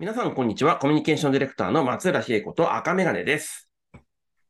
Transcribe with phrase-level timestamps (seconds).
[0.00, 0.76] 皆さん、こんにちは。
[0.76, 3.70] コミュニケーションディレクターの松浦恵子と赤メガネです。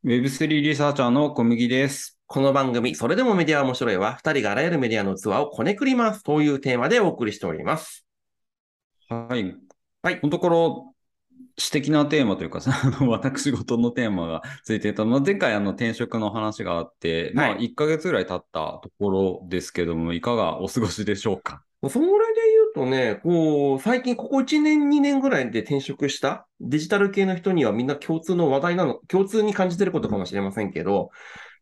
[0.02, 2.18] Web3 リサーチャーの小麦です。
[2.26, 8.07] この番組、それでもメディアは面白いは、二人があらゆるメディアのツアーをこねくりますというテーマでお送りしております。
[9.11, 9.54] はい。
[10.02, 10.95] はいこのところ、
[11.59, 21.63] 私的なテーマというか、 あの私事のテーマがついていた、まあ、前回あの転職の話があって、まあはい1ヶ月ぐらい経ったところですけども、いかがお過ごしでしょうか？
[21.91, 22.13] それで
[22.51, 31.10] 言うとね、こう、最近ここ1年、2年ぐらいで転職したデジタル系の人にはみんな共通の話題なの、共通に感じてることかもしれませんけど、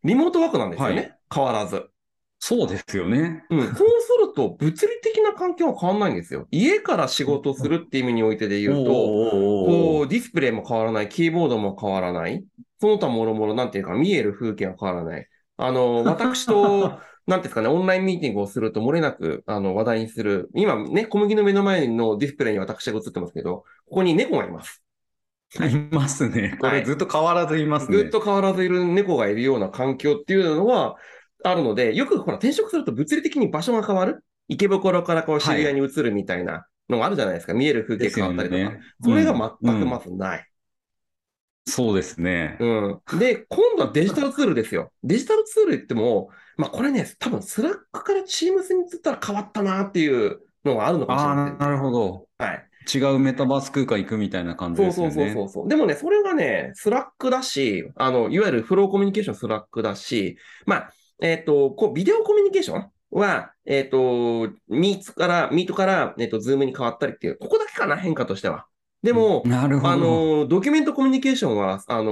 [0.05, 0.95] リモートワークなんですよね。
[0.95, 1.89] はい変わらず。
[2.39, 3.45] そうですよね。
[3.51, 3.61] うん。
[3.69, 3.83] そうす
[4.20, 6.47] ると、物理的な環境は変わらないんですよ。
[6.51, 12.45] 家から仕事するっていう意味においてで言うと、ここう、ディスプレイも変わらない、キーボードも変わらない、
[12.81, 15.29] その他もろもろ、なんていうか、見える風景は変わらない。
[15.56, 20.51] あの、 私と、なんですかね、オンラインミーティングをすると漏れなく、あの、話題にする。
[20.55, 24.83] 今ね、小麦の目の前のディスプレイに私が映ってますけど、ここに猫がいます。
[25.61, 26.57] いますね。
[26.59, 27.98] こはいれずっと変わらずいますね。
[27.98, 30.97] ずっと変わらずいる猫がいるような環境っていうのは
[31.45, 37.55] あるので、よくほら、転職すると物理的に場所が変わる池袋からこう渋谷に移るみたいなのがあるじゃないですか。
[37.55, 38.77] 見える風景変わったりとか。
[38.77, 38.81] ね。
[39.03, 40.48] それが全くうんまずない。
[41.67, 42.56] そうですね。
[42.61, 42.67] う
[43.17, 43.19] ん。
[43.19, 44.93] で、今度はデジタルツールですよ。
[45.05, 51.59] デジタルツール言っても、まあこれね、多分 Slack から Teams に移ったら変わったなっていうのがあるのかもしれああ、ません。
[51.59, 52.27] なるほど。
[52.39, 52.69] はい。
[52.92, 55.12] 違うメタバース空間行くみたいな感じそうですよね。
[55.12, 55.69] そうそうそうそう。
[55.69, 60.36] でもね、それがね、 Slack だし、あの、いわゆるフローコミュニケーション Slack だし、
[60.67, 68.66] まあ、えっ、と、こう、ビデオコミュニケーションは、えっ、と、 Meet から、 Meet から、えっ、と、 Zoom に変わったりっていう、ここだけかな、変化としては。
[69.03, 69.92] でも、なるほど。
[69.92, 72.05] あの、ドキュメントコミュニケーションは、あの、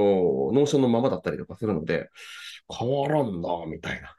[0.52, 2.10] Notion のままだったりとかするので、
[2.70, 4.16] 変わらんな、みたいな。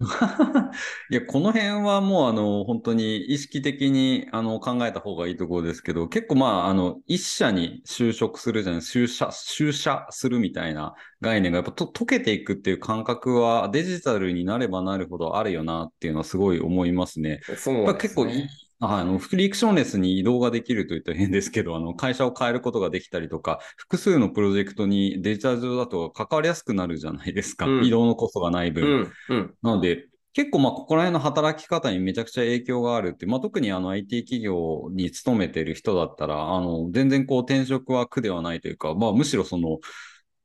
[1.10, 17.40] いや、この辺はもう、あの、本当に意識的に、あの、考えた方がいいところですけど、結構まあ、あの、一社に就職するじゃない、就社、就社するみたいな概念がやっぱと溶けていくっていう感覚はデジタルになればなるほどあるよなっていうのはすごい思いますね。
[17.56, 18.48] そうね結構い
[18.80, 27.66] ああの、フリクションレスに移動ができるといったら変ですけど、あの、会社を変えることができたりとか、複数のプロジェクトにデジタル上だと関わりやすくなるじゃないですか。
[27.66, 28.84] うん移動のコストがない分。
[29.28, 29.54] うん、うん。
[29.62, 39.78] なので、結構まあ、ここら辺の働き方にめちゃくちゃ影響があるって、まあ、特にあの IT 企業に勤めている人だったら、あの、全然こう転職は苦ではないというか、まあ、むしろその、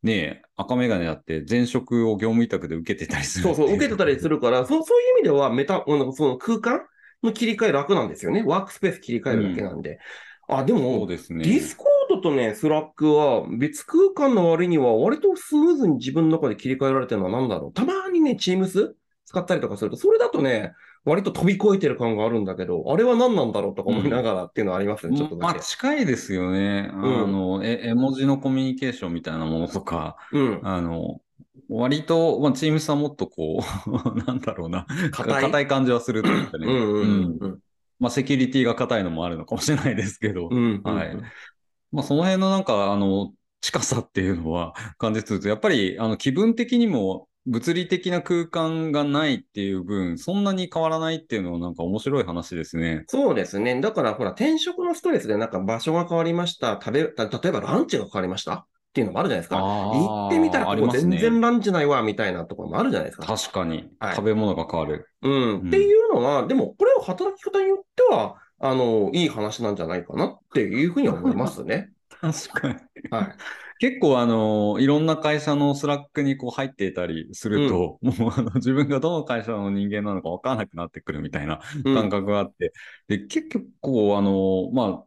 [0.03, 6.81] ねえ、赤メガネだって前職を業務委託で受けてたりするそうそう、受けてたりするから、そうそういう意味では、メタ、その空間
[7.23, 8.43] の切り替え楽なんですよね。
[8.45, 9.99] ワークスペース切り替えるだけなんで。
[10.47, 11.43] あ、でそうも、ですね。
[11.43, 17.73] ディスコードとね、スラックは別空間の割には割とスムーズに自分の中で切り替えられてるのは何だろう。
[17.73, 20.73] たまにね、チームス使ったりとかすると、それだとね、
[21.05, 25.53] 割と飛び越えてる感があるんだけど、あれは何なんだろうとか思いながらっていうのはありますね、ちょっとまあ。
[25.55, 26.89] 近いですよね。
[26.91, 30.59] あの、え絵文字のコミュニケーションみたいなものとか、うん。
[30.63, 31.21] あの、
[31.69, 33.91] 割と、まあ、チームさんもっとこう、
[34.25, 35.67] なんだろうな、硬い？
[35.67, 36.65] 感じはするというかね。
[37.99, 40.81] まあ、セキュリティが硬いのもあるのかもしれないですけど、うん。
[40.83, 40.95] うん。
[40.95, 41.15] はい
[41.91, 53.03] まあ、その辺のなんか、あの、近さっていうのは感じつつ、やっぱり、あの、気分的にも物理的な空間がないっていう分、そんなに変わらないっていうのはなんか面白い話ですね。
[53.07, 53.81] そうですね。
[53.81, 56.79] だから、ほら、転職のストレスでなんか場所が変わりました。
[56.81, 58.67] 食べ、た例えばランチが変わりました？
[58.99, 59.57] っていうのもあるじゃないですか。
[59.57, 63.25] 行ってみたら、ここ全然ランチないわ、みたいなところもあるじゃないですか。
[63.25, 65.09] 確かに、はい食べ物が変わる。
[65.21, 65.31] うん。
[65.31, 71.91] うんっていうのは、でも、これを働き方によっては、あの、いい話なんじゃないかなっていうふうには思いますね。
[72.19, 72.75] 確かに。
[73.11, 73.35] はい。
[73.79, 82.73] 結構あの、いろんな会社のスラックにこう入っていたりすると、もうあの自分がどの会社の人間なのか分からなくなってくるみたいなうん感覚があって、
[83.07, 83.47] で、結
[83.79, 85.03] 構あの、まあ、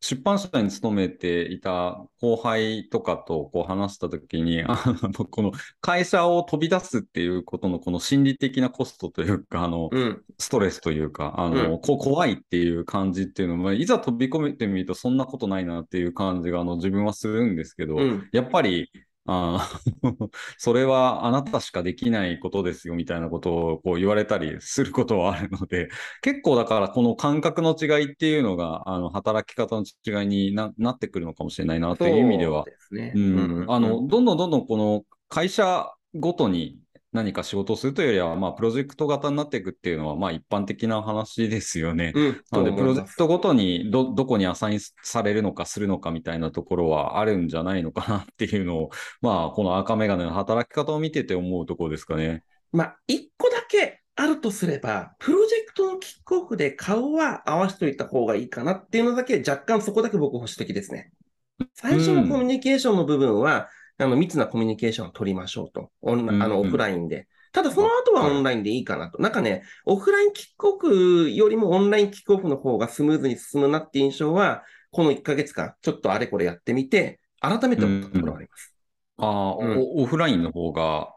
[0.00, 10.22] 出版社に勤めていた後輩とかとこう話したときに、あの、この会社を飛び出すっていうことのこの心理的なコストというか、あの、うん。
[10.38, 18.28] ストレスというか、あの、こ怖いっていう感じっていうのも、いざ飛び込めてみるとそんなことないなっていう感じが、あの、自分はするんですけど、うん。
[18.32, 18.90] やっぱり、
[19.30, 20.30] あー。
[20.56, 25.90] それはあなたしかできないことですよみたいなことをこう言われたりすることはあるので、
[26.22, 32.64] 結構だからこの感覚の違いっていうのが、あの、働き方の違いにななってくるのかもしれないなという意味では。
[34.08, 36.78] どんどんどんどんこの会社ごとに
[37.12, 42.12] 何か仕事をするというよりは、まあ、プロジェクト型になっていくっていうのは、まあ、一般的な話ですよね。
[42.14, 42.42] うん。
[42.50, 43.16] なので、プロジェクト。
[43.16, 48.90] トごとにど、どこにアサインされるのかするのかみたいなところはあるんじゃないのかなっていうのを、
[49.22, 52.42] まあ、この赤メガネの働き方を見てて思うところですかね。
[52.72, 61.12] まあ、一個だけ、あるとすれば、プロジェクトのキックオフで顔は合わせておいた方がいいかなっていうのだけ、若干そこだけ僕保守的ですね。
[61.74, 65.90] 最初のコミュニケーションの部分は、あの、密なコミュニケーションを取りましょうと。
[66.02, 67.26] オンあの、オフラインで。
[67.52, 69.20] ただその後はオンラインでいいかなと。
[69.20, 78.74] なんかね、オフラインキックオフよりもオンラインキックオフの方がスムーズに進むなって印象は、この1ヶ月間、ちょっとあれこれやってみて、改めて思ったところがあります。
[79.18, 81.12] ああ、うんおオフラインの方が、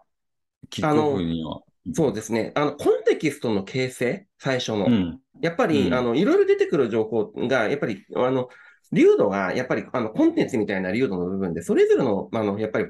[0.69, 1.61] キックオフには。
[1.93, 2.51] そうですね。
[2.55, 4.85] あの、コンテキストの形成、最初の。
[4.85, 5.19] うん。
[5.41, 8.49] やっぱり、うんあの、いろいろ出てくる情報が、やっぱり、あの、
[8.91, 12.87] 粒度が、やっぱり、あの、コンテンツみたいな粒度の部分で、それぞれの、あの、やっぱり、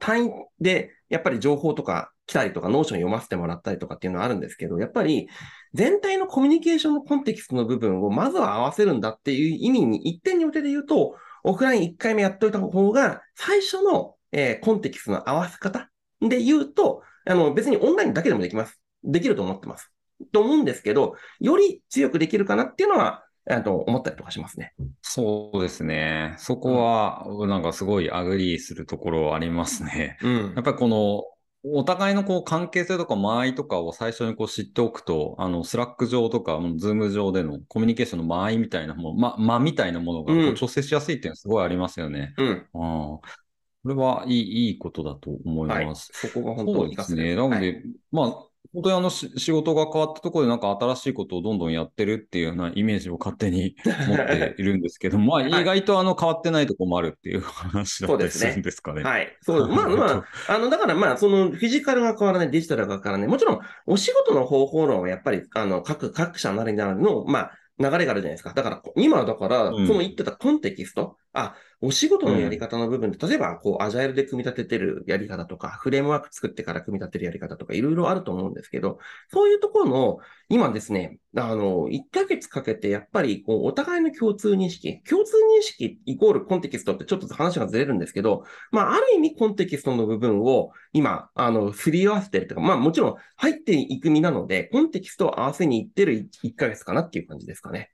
[0.00, 0.30] 単位
[0.60, 5.28] で、やっぱり情報とか来たりとか、ノーション読ませてもらったりとかっていうのはあるんですけど、やっぱり、
[5.72, 15.88] 全体のコミュニケーションのコンテキストの部分をまずは合わせるんだっていう意味に、一点においてで言うと、オフライン1回目やっといた方が、最初の、えーコンテキストの合わせ方
[16.20, 18.80] で言うと、あの、別にオンラインだけでもできます。
[19.04, 19.92] できると思ってます。
[20.32, 24.74] と思うんですけど、より強くできるかなっていうのは、あの、思ったりとかしますね。
[25.02, 26.34] そうですね。
[26.38, 30.18] そこは、なんかすごい agree するところありますね。
[30.22, 30.64] うんやっ。
[30.64, 31.24] ぱりこの、
[31.66, 42.34] お互いのこう関係性とか間合いとかを最初にこう知っておくと、あの、スラック上とか、ズーム上でのコミュニケーションの間合いみたいなもの、ま、間みたいなものがこう調整しやすいっていうのはすごいありますよね。
[42.36, 42.66] うん。
[42.74, 43.44] ああ
[43.84, 46.08] これはいい、いいことだと思いはいます。。
[46.12, 47.36] そこが本そ当に活かせるうですね。
[47.36, 47.82] なので、はい
[48.12, 59.02] まあ、本当にあのし仕事が変わったところでなんか新しいことをどんどんやってるっていうようなイメージを勝手に持っているんですけど、まあい意外とあの変わってないところもあるっていう話だったりするんですかね。
[59.02, 59.36] はい。
[59.42, 59.68] そう。
[59.68, 63.28] まあまあ、あの、だからまあ、そのフィジカルが変わらない、デジタルが変わらない。
[63.28, 68.52] もちろん、お仕事の方法論はやっぱり、あの、各、各社なりなりの、まあ、流れがあるじゃないですか。
[68.54, 78.98] だから、今だから、うんその言ってたコンテキスト、あ、お仕事のやり方の部分で、例えば、こう、アジャイルで組み立ててるやり方とか、フレームワーク作ってから組み立てるやり方とか、いろいろあると思うんですけど、
[79.30, 97.93] そういうところの、今ですね、あの、1ヶ月かけて、やっぱり、こう、お互いの共通認識、共通認識イコールコンテキストってちょっと話がずれるんですけど、まあ、ある意味コンテキストの部分を今、あの、すり合わせてるとか、まあ、もちろん入っていく身なので、コンテキストを合わせにいってる1ヶ月かなっていう感じですかね。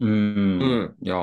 [0.00, 0.10] うん。
[0.58, 1.16] うんいや、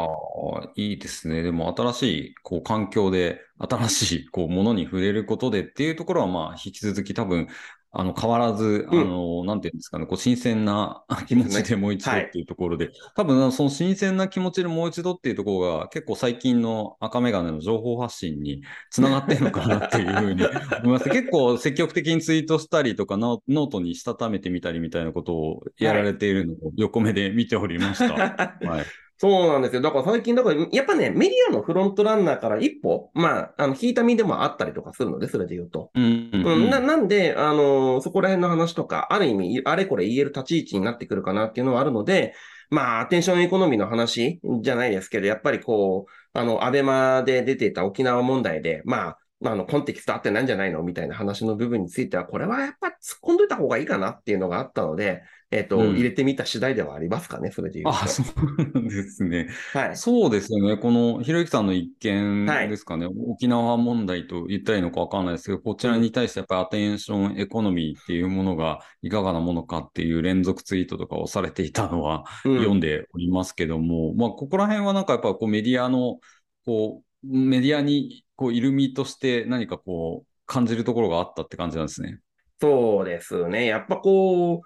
[0.75, 1.41] いいですね。
[1.43, 7.47] でも新しい、こう、環境で、新しい、こう、ものに触れることでっていうところは、まあ、引き続き多分、
[7.93, 20.43] あの、変わらず、あうんの、なんていうんですかね、こう、新鮮な 気持ちでもう一度はいっていうところで、多分、その新鮮な気持ちでもう一度っていうところが、結構最近の赤メガネの情報発信につながってるのかなっていうふうに
[20.83, 21.09] 思います。
[21.09, 28.13] 結構積極的にツイートしたりとか、ノノートにしたためてみたりみたいなことをやられているのを横目で見ておりました。
[28.61, 28.93] はい。
[29.21, 29.81] そうなんですよ。
[29.83, 35.91] だから最近、だから、やっぱね、メディアのフロントランナーから一歩、まあ、あの、引いた身でもあったりとかするので、それで言うと。
[35.93, 42.33] うんうんうん、ななんで、あのーそこら辺の話とか、ある意味、あれこれ言える立ち位置になってくるかなっていうのはあるので、
[42.71, 49.17] まあ、アテンションエコノミーの話じゃないですけど、やっぱりこう、あの、アベマで出ていた沖縄問題で、まあ、
[49.51, 55.21] あの、コンテキスト合ってないんじゃないのみたいな話の部分については、これはやっぱ突っ込んどいた方がいいかなっていうのがあったので、
[55.51, 58.03] えっ、と、うん入れてみた次第ではありますかね、それで言うと。
[58.03, 59.49] あ、そうですね。
[59.73, 59.97] はい。
[59.97, 60.77] そうですよね。
[60.77, 76.19] このひろゆきさんの一件はいですかね、沖縄問題と言ったらいいのかわかんないですけど、こちらに対してやっぱりアテンションエコノミーっていうものがいかがなものかっていう連続ツイートとかをされていたのはうん読んでおりますけども、まあ、ここら辺はなんかやっぱこうメディアの、
[76.65, 82.19] こう、メディアにこういる身として何かこう感じるところがあったって感じなんですね。
[82.59, 83.65] そうですね。
[83.65, 84.61] やっぱこう、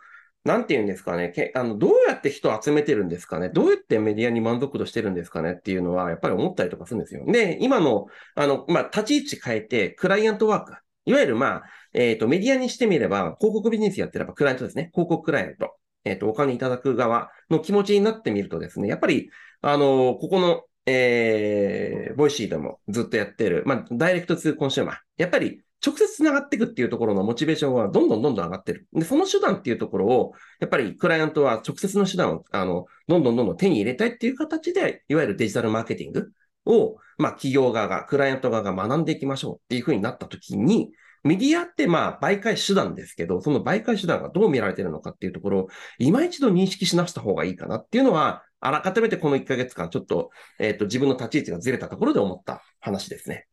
[0.46, 1.30] なんて言うんですかね。
[1.30, 3.50] けあのどうやって人を集めてるんですかね。
[3.50, 7.26] どうやってメディアに満足度してるんですかねっていうのは、やっぱり思ったりとかするんですよ。
[7.26, 10.76] で、今の、あの、まあ、立ち位置変えて、クライアントワーク。
[11.06, 14.92] いわゆる、まあ、えっ、と、メディアにしてみれば、広告ビジネスやってれば、クライアントですね。
[14.94, 15.76] 広告クライアント。
[16.04, 24.98] えっ、と、お金いただく側の気持ちになってみるとですね、やっぱり、あのここの、えー、ボイシーでもずっとやってる、まあ、 direct to consumer。
[25.18, 28.88] やっぱり、直接繋がっていくっていうところのモチベーションはどんどんどんどん上がってる。
[28.94, 36.32] で、その手段っていうところを、やっぱりクライアントは直接の手段を、あの、どんどんどんどん手に入れたいっていう形で、いわゆるデジタルマーケティング
[36.66, 40.92] を、まあ、企業側が、クライアント側が学んでいきましょうっていうふうになったときに、
[41.24, 53.48] メディアってまあ媒介手段ですけど、その媒介手段がどう見られてるのかっていうところを、今一度認識し直した方がいいかなっていうのは、改めてこの1ヶ月間、ちょっと、えっ、と、自分の立ち位置がずれたところで思った話ですね。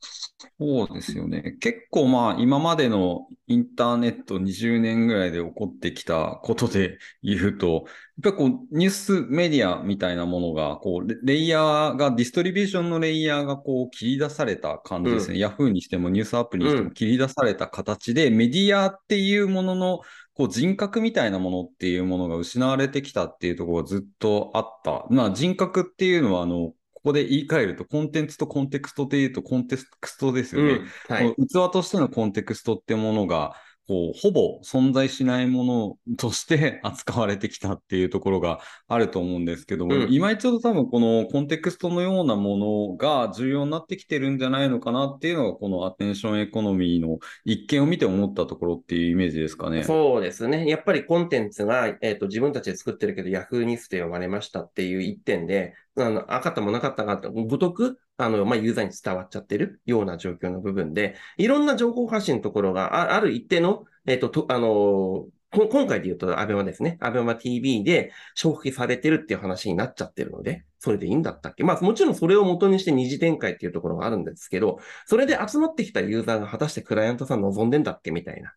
[0.59, 1.57] そうですよね。
[1.61, 7.85] 結構まあ今までのインターネット20年ぐらいで起こってきたことで言うと、
[8.23, 15.39] やっぱりこうニュースメディアみたいなものが、こうレレイヤーが、ディストリビューションのレイヤーがこう切り出された感じですね。
[15.39, 20.01] ヤフーにしてもニュースアップにしても切り出された形で、メディアっていうものの
[20.35, 25.07] こう人格みたいなものっていうものが失われてきたっていうところがずっとあった。
[25.11, 30.71] まあ人格っていうのは、あの、ここで言い換えると、コンテンツとコンテクストで言うとコンテクストですよね。
[30.71, 33.55] うんはい、器としてのコンテクストってものが、
[33.89, 49.83] こう、ほぼ存在しないものとして 扱われてきたっていうところがあると思うんですけども、うん、今一度多分このコンテクストのようなものが重要になってきてるんじゃないのかなっていうのが、このアテンションエコノミーの一見を見て思ったところっていうイメージですかね。
[49.85, 50.67] そうですね。
[50.67, 66.97] やっぱりコンテンツが、えっ、ー、と、自分たちで作ってるけど、Yahoo ニュースで呼ばれましたっていう一点で、あの、赤ったもなかったかって、ごとく、あの、まあ、ユーザーに伝わっちゃってるような状況の部分で、いろんな情報発信のところがある一定の、えっ、ー、と、あの今回で言うと、アベマですね。
[67.01, 71.63] アベマ TV で消費されてるっていう話になっちゃってるので、それでいいんだったっけ？
[71.63, 78.13] まあもちろんそれを元にして二次展開っていうところがあるんですけど、それで集まってきたユーザーが果たしてクライアントさん望んでんだっけ？
[78.13, 78.55] みたいな。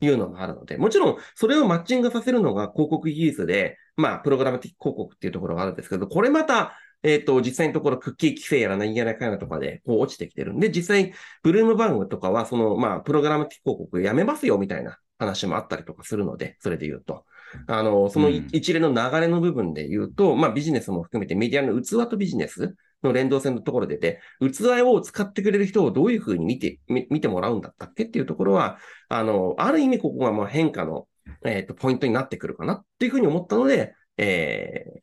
[0.00, 11.12] いうのがあるので、もちろんそれをマッチングさせるのが広告技術で、まあ、プログラム的広告っていうところがあるんですけど、これまたえっ、ー、と、実際のところクッキー規制やら何やらかやらとかで、こう落ちてきてるんで、実際、
[11.42, 17.24] ブルームバングとかは、その、まあ、プログラム広告やめますよ、みたいな話もあったりとかするので、それで言うと。
[17.66, 28.78] あの、その一連の流れの部分で言うと、うん、まあ、ビジネスも含めてメディアの器とビジネスの連動線のところでて、器を使ってくれる人をどういうふうに見て、見てもらうんだったっけっていうところは、
[29.08, 31.06] あの、ある意味ここがまあ変化の、
[31.44, 35.00] えっ、ー、と、ポイントになってくるかなっていうふうに思ったので、えー、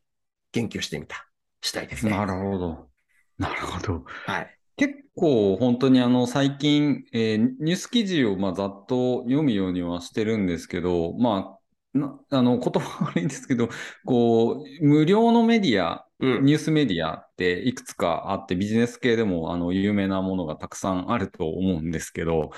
[0.52, 1.28] 言及してみた。
[1.66, 2.12] したいですね。
[2.12, 2.88] なるほど。
[3.38, 4.04] なるほど。
[4.26, 4.58] はい。
[4.76, 11.58] 結構本当にあの最近、えー、ニュース記事をまあざっと読むようにはしてるんですけど、ま
[11.94, 13.68] あ、なあの言葉悪いんですけど、
[14.04, 22.50] こう、無料のメディア、うん、ニュースメディアっていくつかあって、ビジネス系でもあの有名なものがたくさんあると思うんですけど、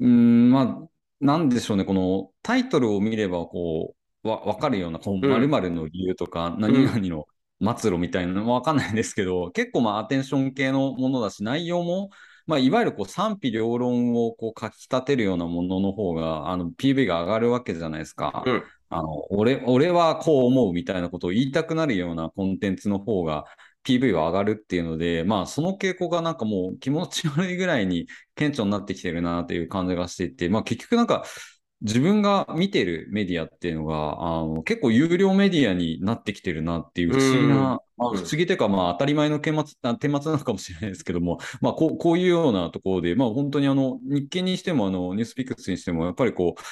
[0.00, 0.88] うん、まあ、
[1.20, 3.94] なんでしょうね、このタイトルを見ればこ
[4.24, 7.26] う、わ分かるような、こう、〇〇の理由とか、うん、何々の
[7.60, 12.10] 末路みたいなのもわかんないんですけど、 結構まあアテンション系のものだし、内容も、
[12.46, 18.44] まあ、いわゆるこう賛否両論をこう書き立てるようなものの方が、あの PV が上がるわけじゃないですか。
[18.46, 23.44] うん、あの俺俺はこう思うみたいなことを言いたくなるようなコンテンツの方が
[23.84, 31.24] PV は上がるっていうので、まあその傾向がなんかもう気持ち悪いぐらいに顕著になってきてるなという感じがしていて、まあ結局なんか
[31.82, 37.54] 自分が見てるメディアっていうのが、あの結構有料メディアになってきてるなっていう不思議な、
[37.98, 46.62] まあ、不思議というか、まあ当たり前の顛末顛末なのかもしれないですけども、 まあこうこういうようなところで、まあ本当にあの日経にしてもあのニュースピックスにしても、やっぱりこう、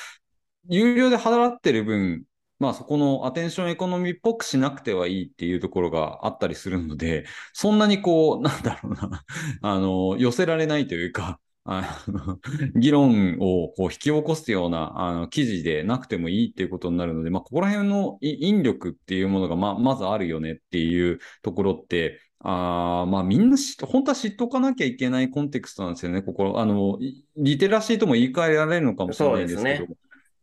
[0.68, 2.24] 有料で払ってる分、
[2.58, 9.22] まあそこのアテンションエコノミーっぽくしなくてはいいっていうところがあったりするので、そんなにこう、なんだろうな、
[9.60, 12.38] あの、寄せられないというか、あの
[12.78, 23.56] 議論をこう引き起こすようなあの記事でなくてもいいっていうことになるので、まあ、ここら辺の引力っていうものがままずあるよねっていうところって、あまあみんな
[23.86, 26.20] 本当は知っとかなきゃいけないコンテクストなんですよね。
[26.20, 26.98] ここ、あの、
[27.36, 29.86] リテラシーとも言い換えられるのかもしれないですけど、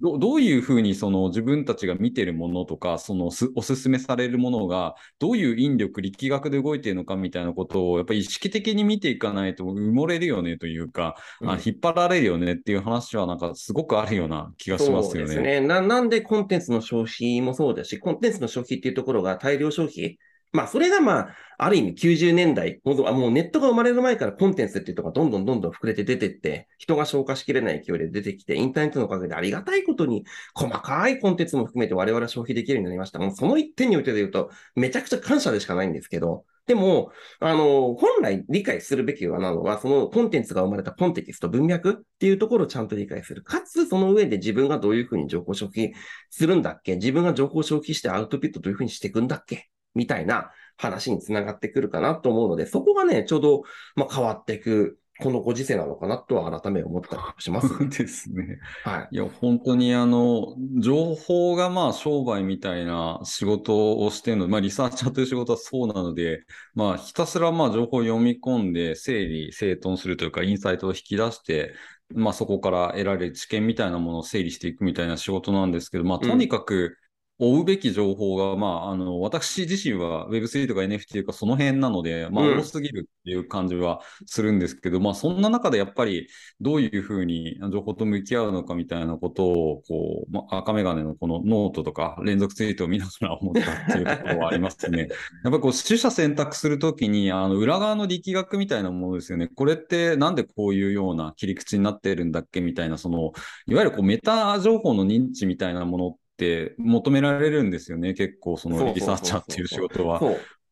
[0.02, 15.34] どどういうふうにその自分たちが見てるものとか、そのおすすめされるものが、どういう引力、力学で動いているのかみたいなことを、やっぱり意識的に見ていかないと埋もれるよねというか、うん、あ引っ張られるよねっていう話は、なんかすごくあるような気がしますよね。
[15.34, 15.82] そうですねな。
[15.82, 20.18] なんでコンテンツの消費もそうだし、コンテンツの消費っていうところが大量消費
[20.54, 33.20] まあ、それがまあ、ある意味90年代、もうネットが生まれる前からコンテンツっていうのがどんどんどんどん膨れて出てって、人が消化しきれない勢いで出てきて、インターネットのおかげでありがたいことに、細かいコンテンツも含めて我々は消費できるようになりました。
[33.20, 43.42] もうその一点においてで言うと、めちゃくちゃ感謝でしかないんですけど、でも、あの、本来理解するべきなのは、そのコンテンツが生まれたコンテキスト、文脈っていうところをちゃんと理解する。
[43.42, 45.94] かつ、その上で自分がどういうふうに情報消費
[46.30, 46.96] するんだっけ？
[46.96, 49.71] 自分が情報消費してアウトプットどういうふうにしていくんだっけ？
[49.96, 53.64] みたいな話につながってくるかなと思うので、そこがね、ちょうど、
[53.96, 57.90] まあ、変わっていく、このご時世なのかなとは改め思ったりします、ね。
[57.96, 58.60] ですね。
[58.84, 59.16] はい。
[59.16, 66.44] いや、本当にあの、情報がまあ商売みたいな仕事をしてるので、まあリサーチャーという仕事はそうなので、
[66.74, 71.76] まあひたすらまあ情報を読み込んで整理、整頓するというか、インサイトを引き出して、
[72.14, 76.98] まあそこから得られる知見みたいなものを整理していくみたいな仕事なんですけど、まあとにかく、
[77.42, 86.28] 追うべき情報が、まあ、あの、私自身は Web3 とか NFT とかその辺なので、まあ、うん多すぎるっていう感じはするんですけど、まあ、そんな中でやっぱり
[86.60, 95.00] どういうふうに情報と向き合うのかみたいなことを、こう、まあ、赤メガネのこのノートとか連続ツイートを見ながら思ったっていうところはありますね。
[95.02, 95.10] やっ
[95.44, 99.48] ぱりこう、取捨選択するときに、あの、裏側の力学みたいなものですよね。
[99.48, 103.32] これってなんでこういうような切り口になってるんだっけみたいな、その、
[103.66, 110.22] いわゆるこうメタ情報の認知みたいなものって求められるんですよね、結構そのリサーチャーっていう仕事は。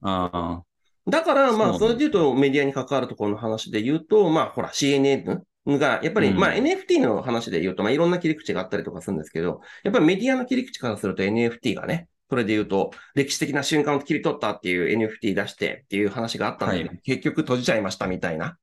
[0.01, 0.63] あ
[1.07, 18.57] だから、まあ、それで言うと、メディアに関わるところの話で言うと、まあ、ほら、CNN が、やっぱり、うんまあ、NFT の話で言うと、まあ、いろんな切り口があったりとかするんですけど、やっぱりメディアの切り口からすると NFT がね、それで言うと、歴史的な瞬間を切り取ったっていう NFT 出してっていう話があったんだけど、は結局閉じちゃいましたみたいな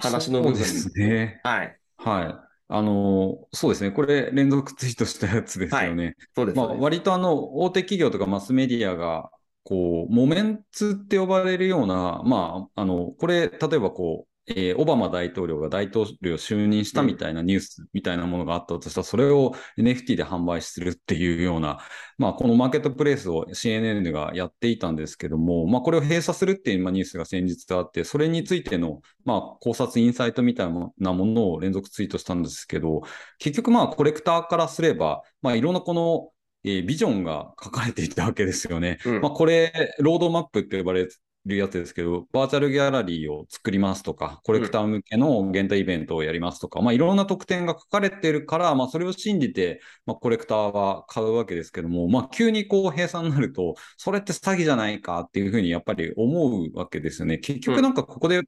[0.00, 0.56] 話の部分。
[0.56, 1.40] そうですね。
[1.44, 1.78] はい。
[1.96, 2.47] はい。
[2.68, 3.90] あの、そうですね。
[3.90, 6.14] これ連続ツイートしたやつですよね。
[6.36, 6.56] そうです。
[6.58, 9.30] まあ、割とあの、大手企業とかマスメディアが、
[9.64, 21.78] こう、モメンツって呼ばれるような、まあ、あの、これ、例えばこう、えーオバマ大統領が大統領就任したみたいなニュースみたいなものがあったとしたら、それを NFT で販売するっていうような、
[22.16, 33.02] まあ、このマーケットプレイスを CNN がやっていたんですけども、まあ、これを閉鎖するっていうまあニュースが先日あって、それについての、まあ、考察、インサイトみたいなものを連続ツイートしたんですけど、
[33.38, 36.30] 結局まあ、コレクターからすれば、まあ、いろんなこの、
[36.64, 38.98] えービジョンが書かれていたわけですよね。
[39.06, 41.06] うんまあ、これ、ロードマップって呼ばれ
[41.48, 57.38] るやつですけど、バーチャルギャラリーを作りますとか、コレクター向けの限定イベントをやりますとか、まあ、いろんな特典が書かれてるから、まあ、それを信じて、まあ、コレクターは買うわけですけども、まあ、急にこう閉鎖になると、それって詐欺じゃないかっていうふうにやっぱり思うわけですよね。
[57.38, 58.42] 結局なんかここで、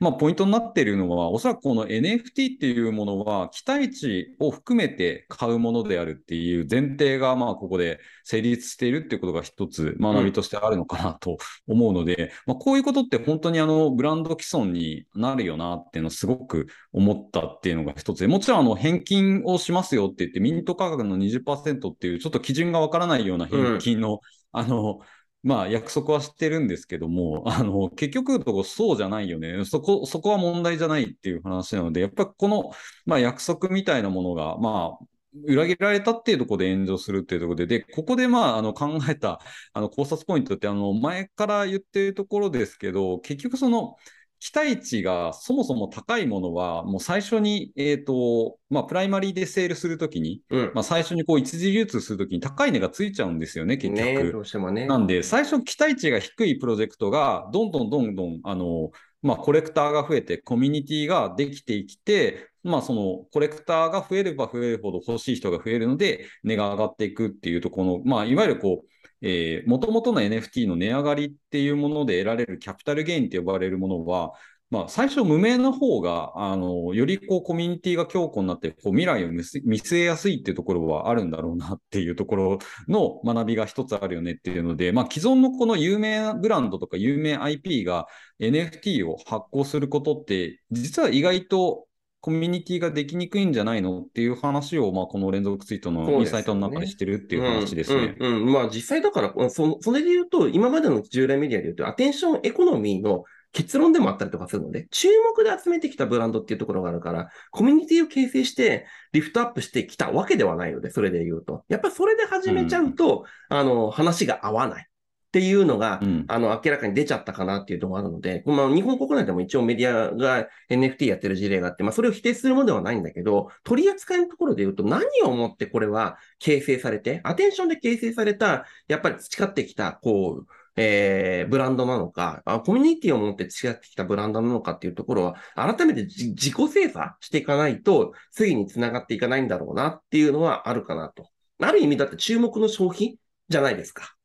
[0.00, 24.20] まあ、ポイントになっているのは、おそらくこの NFT っていうものは、期待値を含めて買うものであるっていう前提が、まあ、ここで成立しているっていうことが一つ学びとしてあるのかなと思うので、まあ、こういうことって本当にあの、ブランド既存になるよなっていうのをすごく思ったっていうのが一つで、もちろんあの、返金をしますよって言って、ミント価格の20%っていうちょっと基準がわからないような返金の、
[24.52, 25.00] あの、
[25.42, 29.64] まあ約束はしてるんですけども、 あの、結局とこそうじゃないよね。
[29.64, 32.70] そこ、そこは問題じゃないっていう話なので、やっぱりこの、
[33.06, 35.06] まあ約束みたいなものが、まあ、
[35.44, 39.40] 裏切られたっていうところで炎上するっていうところで、で、ここでまあ、あの、考えた、
[39.72, 43.96] あの、考察ポイントって、あの、前から言ってるところですけど、結局その、
[44.40, 50.72] 期待値がそもそも高いものは、もう最初に、えっ、と、まあ、プライマリーでセールするときに、うん。
[50.74, 54.04] まあ、最初にこう、一時流通するときに高い値がついちゃうんですよね、結局。
[54.04, 54.86] ねどうしてもね。
[54.86, 58.90] なんで、最初期待値が低いプロジェクトが、どんどんどんどん、あの、
[59.22, 68.88] まあ、コレクターが増えて、コミュニティができてきて、まあ、その、コレクターが増えれば増えるほど欲しい人が増えるので、値が上がっていくっていうところの、まあ、いわゆるこう、
[69.22, 74.32] えー、元々の NFT の値上がりっていうもので得られるキャピタルゲインって呼ばれるものは、
[74.70, 88.08] まあ、最初無名の方が、あの、よりこうコミュニティが強固になって、こう未来を見据えやすいっていうところはあるんだろうなっていうところの 学びが一つあるよねっていうので、まあ、既存のこの有名ブランドとか有名 IP が
[88.40, 91.87] NFT を発行することって、実は意外と
[92.20, 98.16] コミュニティができにくいんじゃないのっていう話を、まあ、この連続ツイートのインサイトの中でしてるっていう話ですね。
[98.18, 111.64] うんうんうんまあ実際だから、そそれで言うと、今までの従来メディアで言うと、アテンションエコノミーの結論でもあったりとかするので、注目で集めてきたブランドっていうところがあるから、コミュニティを形成して、リフトアップしてきたわけではないので、それで言うと。
[111.68, 114.87] やっぱりそれで始めちゃうと、あの、話が合わない。
[115.28, 141.28] っていうのが、うんあの、明らかに出ちゃったかなっていうところがあるので、まあ、日本国内でも一応メディアが NFT やってる事例があって、まあ、それを否定するものではないんだけど、取り扱いのところで言うと、何をもってこれは形成されて、アテンションで形成された、やっぱり培ってきた、こう、えー、ブランドなのか、あコミュニティを持って培ってきたブランドなのかっていうところは、改めてじ自己精査していかないと、次につながっていかないんだろうなっていうのはあるかなと。
[141.60, 144.17] ある意味だって注目の消費じゃないですか。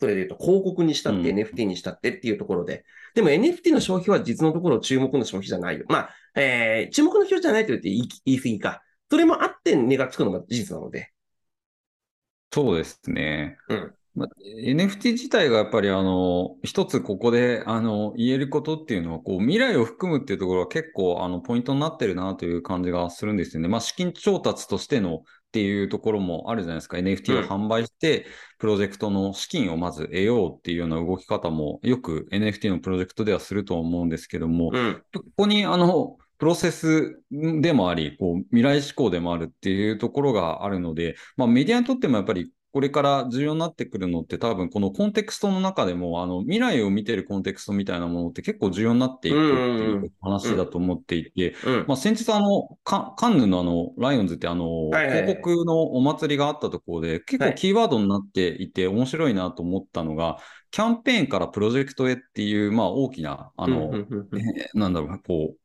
[0.00, 2.84] それで言うと、広告にしたってうん NFT にしたってっていうところで。
[3.14, 5.86] でも NFT の消費は実のところ注目の消費じゃないよ。
[5.88, 8.82] まあ、えー、注目の消費じゃないと言って言い言い過ぎか。
[9.10, 11.12] それもあって値がつくのが事実なので。
[12.52, 13.58] そうですね。
[13.68, 14.28] うんまあ
[14.66, 23.68] NFT 自体がやっぱりあの、一つここであの、言えることっていうのは、こう、未来を含むっていうところは結構あの、ポイントになってるなという感じがするんですよね。
[23.68, 26.98] まあ、資金調達としてのっていうところもあるじゃないですか。
[26.98, 28.26] NFT を販売して、
[28.58, 35.02] プロジェクトの資金をまず得ようっていうような動き方も、よく NFT のプロジェクトではすると思うんですけども、うん。
[35.14, 51.84] ここにあの、プロセスでもあり、こう、未来志向でもあるっていうところがあるので、まあメディアにとってもやっぱり、ここれから重要になってくるのって多分このコンテクストの中でも、あの、未来を見てるコンテクストみたいなものって結構重要になっていくっていう話だと思っていて、うん。
[51.88, 57.52] まあ、先日あの、カカンヌのあの、ライオンズってあの、広告のお祭りがあったところで、結はい。
[57.54, 60.38] 構キーワードになっていて面白いなと思ったのが、
[60.70, 63.90] キャンペーンからプロジェクトへっていう、まあ大きな、あの、
[64.74, 65.56] なんだろう、こう、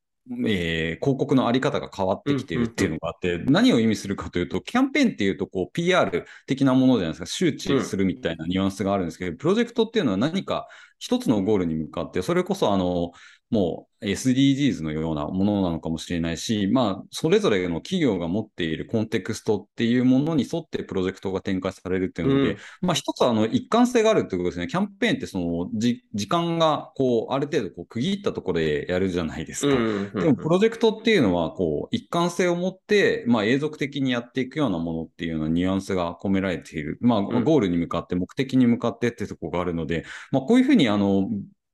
[0.48, 13.12] えー広告のあり方が変わってきてるっていうのがあって、何を意味するかというと、キャンペーンっていうと、こう、PR 的なものじゃないですか、周知するみたいなニュアンスがあるんですけど、プロジェクトっていうのは何か一つのゴールに向かって、それこそ、あの、
[13.54, 24.66] もう SDGs のようなものなのかもしれないし、まあ、それぞれの企業が持っているコンテクストっていうものに沿ってプロジェクトが展開されるっていうので、うんまあ、一つはあの一貫性があるってことですね。
[24.66, 29.76] キャンペーンってそのじ時間がこうある程度こう区切ったところでやるじゃないですか。
[29.76, 36.98] うんでもプロジェクトっていうのはこう一貫性を持って、まあ、永続的にやっていくようなものっていうようなニュアンスが込められている。
[37.02, 41.30] まあ、んゴールに向かって目的に向かってってところがあるので、まあ、こういうふうにあの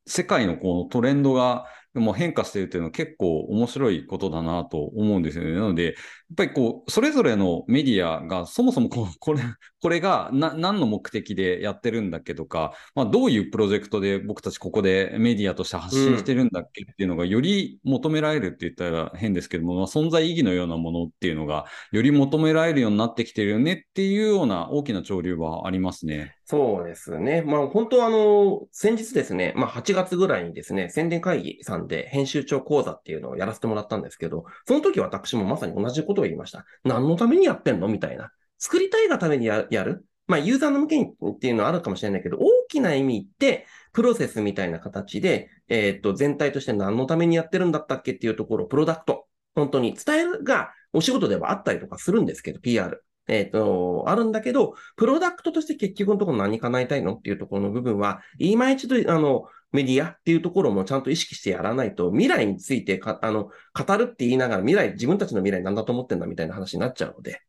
[0.10, 5.54] 世界のこのトレンドがもう変化しているというのは結構面白いことだなと思うんですよね。
[5.54, 5.96] なので、
[6.32, 9.42] っぱりこう、それぞれのメディアがそもそもこ これ、
[9.82, 26.36] これがな何の目的でやってるんだっけとか、まあ、どういうプロジェクトで僕たちここでメディアとして発信してるんだっけっていうのがより求められるって言ったら変ですけども、まあ、存在意義のようなものっていうのがより求められるようになってきてるよねっていうような大きな潮流はありますね。
[26.52, 27.44] そうですね。
[27.44, 36.66] まあ本当あの、先日ですね、まあ8月ぐらいにですね、宣伝会議さんで編集長講座っていうのをやらせてもらったんですけど、その時私もまさに同じことを言いました。
[36.84, 37.88] 何のためにやってんの？
[37.88, 38.32] みたいな。
[38.58, 40.06] 作りたいがためにやる？
[40.28, 53.04] まあユーザーの向けにっていうのはあるかもしれないけど、大きな意味って、プロセスみたいな形で、えっと、全体として何のためにやってるんだったっけっていうところ、プロダクト、本当に伝えるがお仕事ではあったりとかするんですけど、PR。
[53.28, 67.42] えっと、あるんだけど、プロダクトとして結局のところ何叶えたいのっていうところの部分は、今一度、あの、メディアっていうところもちゃんと意識してやらないと、未来についてか、あの、語るって言いながら、未来、自分たちの未来なんだと思ってんだみたいな話になっちゃうので。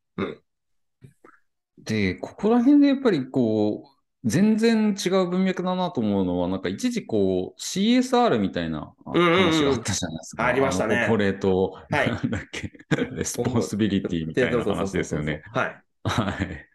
[1.78, 10.44] で、ここら辺でやっぱりこう、全然違う文脈だなと思うのは、なんか一時こう CSR みたいな話があったじゃないですか。
[10.44, 12.70] ありましたねあの corporate、はいなんだっけ、
[13.12, 15.42] responsibility みたいな話ですよね。
[15.52, 15.82] はい。
[16.04, 16.69] はい。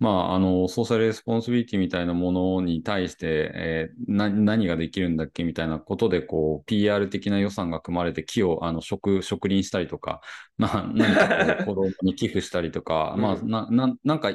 [0.00, 10.22] まあ、あの、 social responsibility みたいなものに対して、えーな何ができるんだっけみたいなことで、こう、PR 的な予算が組まれて、木を、あの、植、植林したりとか、
[10.56, 13.20] まあ、何かこう 子供に寄付したりとか、うん。
[13.22, 14.32] まあ、な、な、なんか、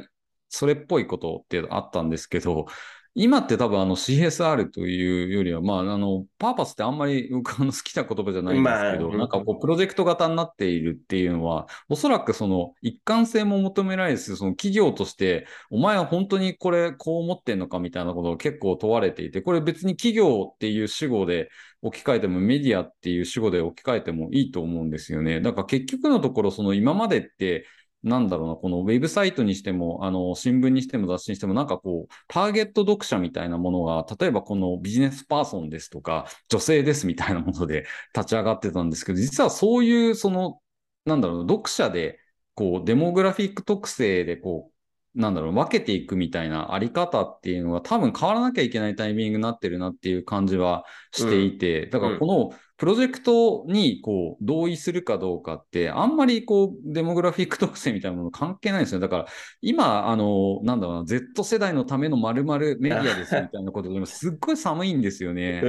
[0.50, 2.68] それっぽいことってあったんですけど、
[3.18, 21.48] 今って多分あの CSR というよりは、まあ、あの、パーパスってあんまり僕あの好きな言葉じゃないんですけど、まあなんかこう、プロジェクト型になっているっていうのは、おそらくその一貫性も求められるし、その企業として、お前は本当にこれこう思ってんのかみたいなことを結構問われていて、これ別に企業っていう主語で
[21.82, 25.40] 置き換えても、メディアっていう主語で置き換えてもいいと思うんですよね。
[25.40, 27.66] だから結局のところ、その今までって、
[28.06, 40.60] なんだろうな、このウェブサイトにしても、あの、新聞にしても雑誌にしても、なんかこう、ターゲット読者みたいなものが、例えばこのビジネスパーソンですとか、女性ですみたいなもので立ち上がってたんですけど、実はそういう、その、
[41.06, 42.20] なんだろう、読者で、
[42.54, 59.00] こう、デモグラフィック特性で、こう、なんだろう、分けていくみたいなあり方っていうのは多分変わらなきゃいけないタイミングになってるなっていう感じはしていて、だからこのプロジェクトにこう同意するかどうかって、あんまりこうデモグラフィック特性みたいなもの関係ないんですよ。
[59.00, 59.26] だから
[59.62, 65.62] 今、あの、なんだろうな、Z 世代のための〇〇メディアですみたいなことでもすっごい寒いんですよね。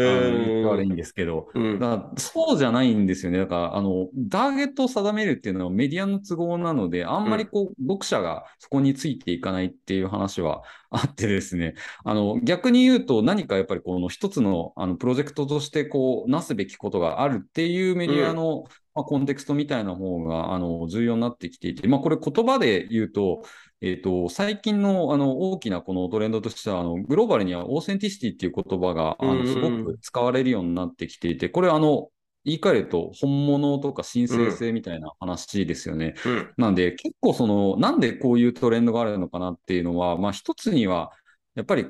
[0.64, 1.48] 悪いんですけど。
[1.54, 1.78] うん。
[1.78, 3.38] だからそうじゃないんですよね。
[3.38, 11.75] だから、あの、ターゲットを定めるっていうのはメディアの都合なので、あんまりこう、読者がそこについていかないっていう話は あってですね。
[12.05, 23.42] あの、逆に言うと何かやっぱりこの一つの、あの、プロジェクトとしてこう、なすべきことがあるっていうメディアの、まあ、コンテクストみたいな方が、あの、重要になってきていて、まあ、これ言葉で言うと、
[23.83, 32.09] えっ、と、最近の、あの、大きなこのトレンドとしては、あの、グローバルには authenticity っていう言葉が、あの、うんうんすごく使われるようになってきていて、これあの、
[32.46, 36.14] 言い換えると本物とか神聖性みたいな話ですよね。
[36.24, 36.54] うん。
[36.56, 41.11] なんで結構その、なんでこういうトレンドがあるのかなっていうのは、まあ一つには、
[41.56, 41.87] やっぱり、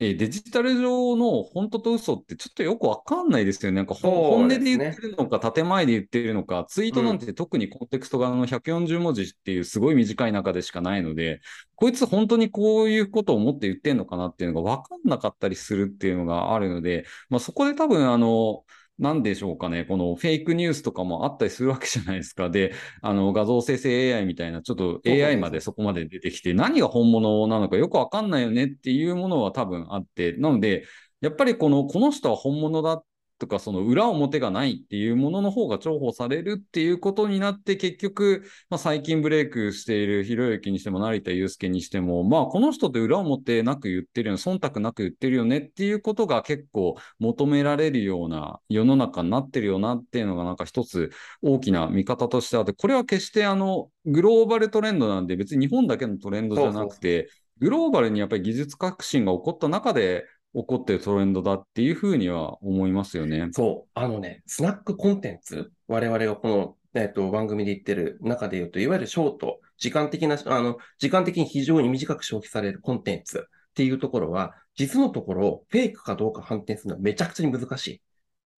[0.00, 3.76] えーデジタル上の本当と嘘ってちょっとよくわかんないですよね。
[3.76, 11.40] なんか本音で言ってるのか、建前で言ってるのか、ツイートなんて特にコンテクストがあの140文字っていうすごい短い中でしかないので、
[11.76, 18.64] こいつ本当にこういうことを思って言ってんのかなっていうのが分かんなかったりするっていうのがあるので、まあ、そこで多分あの、
[19.00, 22.50] なんでしょうかね、このフェイクニュースとかもあったりするわけじゃないですか。
[22.50, 30.84] で、あの画像生成 AI みたいな、ちょっと AI までそこまで出てきて、何が本物なのかよくわかんないよねっていうものは多分あって、なので、
[31.22, 33.04] やっぱりこの、この人は本物だっ
[33.40, 51.10] とか、その裏表がないっていうものの方が重宝されるっていうことになって、結局、まあ、最近ブレイクしているひろゆきにしても成田悠介にしても、まあ、この人って裏表なく言ってるよね、忖度なく言ってるよねっていうことが結構求められるような世の中になってるよなっていうのが、なんか一つ
[51.42, 60.24] 大きな見方としてあって、これは決してあの、グローバルトレンドなんで、別に日本だけのトレンドじゃなくて、グローバルにやっぱり技術革新が起こった中で、
[60.54, 63.48] 起こってるトレンドだっていうふうには思いますよね。
[63.52, 63.90] そう。
[63.94, 77.86] あのね、スナックコンテンツ、我々がこの、えっ、と、番組で言ってる中で言うと、いわゆるショート、時間的な、あの、時間的に非常に短く消費されるコンテンツっていうところは、実のところ、フェイクかどうか判定するのはめちゃくちゃに難し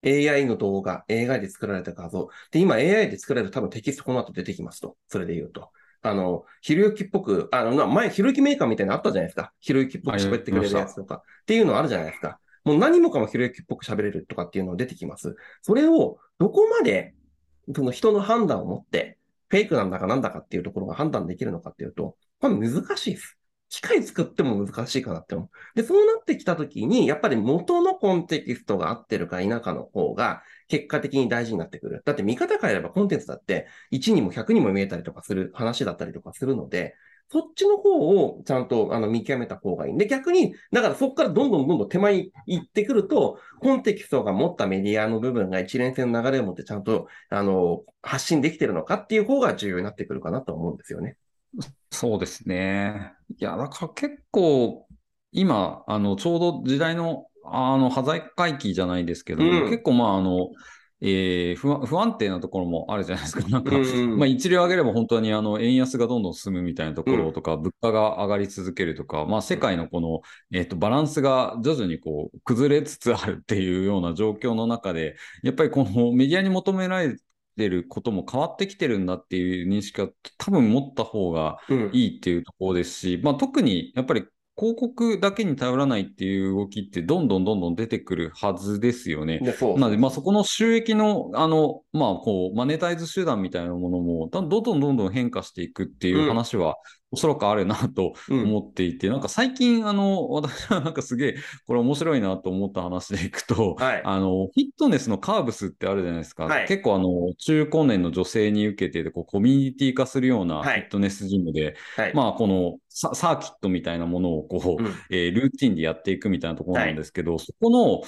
[0.03, 0.29] い。
[0.29, 2.29] AI の動画、AI で作られた画像。
[2.51, 4.97] で、今 AI で作られる多分テキストこの後出てきますと。
[5.07, 5.69] それで言うと。
[6.03, 9.53] あの、ひろゆきっぽく、あの、前、ひろゆきメーカーみたいなのあったじゃないですか。
[9.59, 11.15] ひろゆきっぽく喋ってくれるやつとか。
[11.15, 12.39] っていうのあるじゃないですか。
[12.65, 15.35] もう何もかもひろゆきっぽく喋れるとかっていうのが出てきます。
[15.61, 17.15] それをどこまで
[17.73, 23.37] その人の判断を持って、フェイクなんだかなんだかっていうところが判断できるのかっていうと、これ難しいです。
[23.73, 25.49] 機械作っても難しいかなって思う。
[25.75, 32.03] で、そうなってきたときに、やっぱり元のコンテキストが合ってるか否かの方が、結果的に大事になってくる。
[32.05, 36.93] だって見方変えればコンテンツだって、1にも100にも見えたりとかする話だったりとかするので、
[37.31, 39.97] そっちの方をちゃんとあの見極めた方がいい。
[39.97, 51.17] で、逆に、だからそこからどんどんどんどん手前に行ってくると、コンテキストが持ったメディアの部分が一連線の流れを持ってちゃんと、あの、発信できてるのかっていう方が重要になってくるかなと思うんですよね。
[51.91, 53.13] そうですね。
[53.37, 54.87] いや、だから結構、
[55.31, 60.49] 今、あの、ちょうど時代の、あの、端材回帰じゃないですけど、うん、結構まあ、あの、
[61.05, 63.45] えー、不不安定なところもあるじゃないですか。
[63.49, 70.21] なんか、うんうん、まあ一流上げれば本当にあの円安がどんどん進むみたいなところとか、うん、物価が上がり続けるとか、まあ世界のこの、
[70.53, 77.17] えっ、ー、と、バランスが徐々にこう崩れつつあるっていうような状況の中で、やっぱりこのメディアに求められ
[77.53, 81.57] てることも変わってきてるんだっていう認識は多分持った方が
[81.91, 89.39] いいっていうところですし、うん、まあ特にやっぱり広告だけに頼らないっていう動きってどんどんどんどん出てくるはずですよね。
[89.77, 96.75] なので、まあそこの収益の、あの、まあこう、マネタイズ手段みたいなものも、どんどんどんどん変化していくっていう話は、
[97.13, 101.35] おそらくあるなと思っていて、うん、なんか最近、あの、私はなんかすげえ、
[101.67, 106.45] これ面白いなと思った話でいくと、はい、あの、フィットネスのカーブスってあるじゃないですか。
[106.45, 118.01] はい、結構あの、中高年の女性に受けて、こう、コミュニティ化するようなフィットネスジムで、はい、まあ、このサーキットみたいなものをこう、うん、えー、ルーティンでやっていくみたいなところなんですけど、そこの、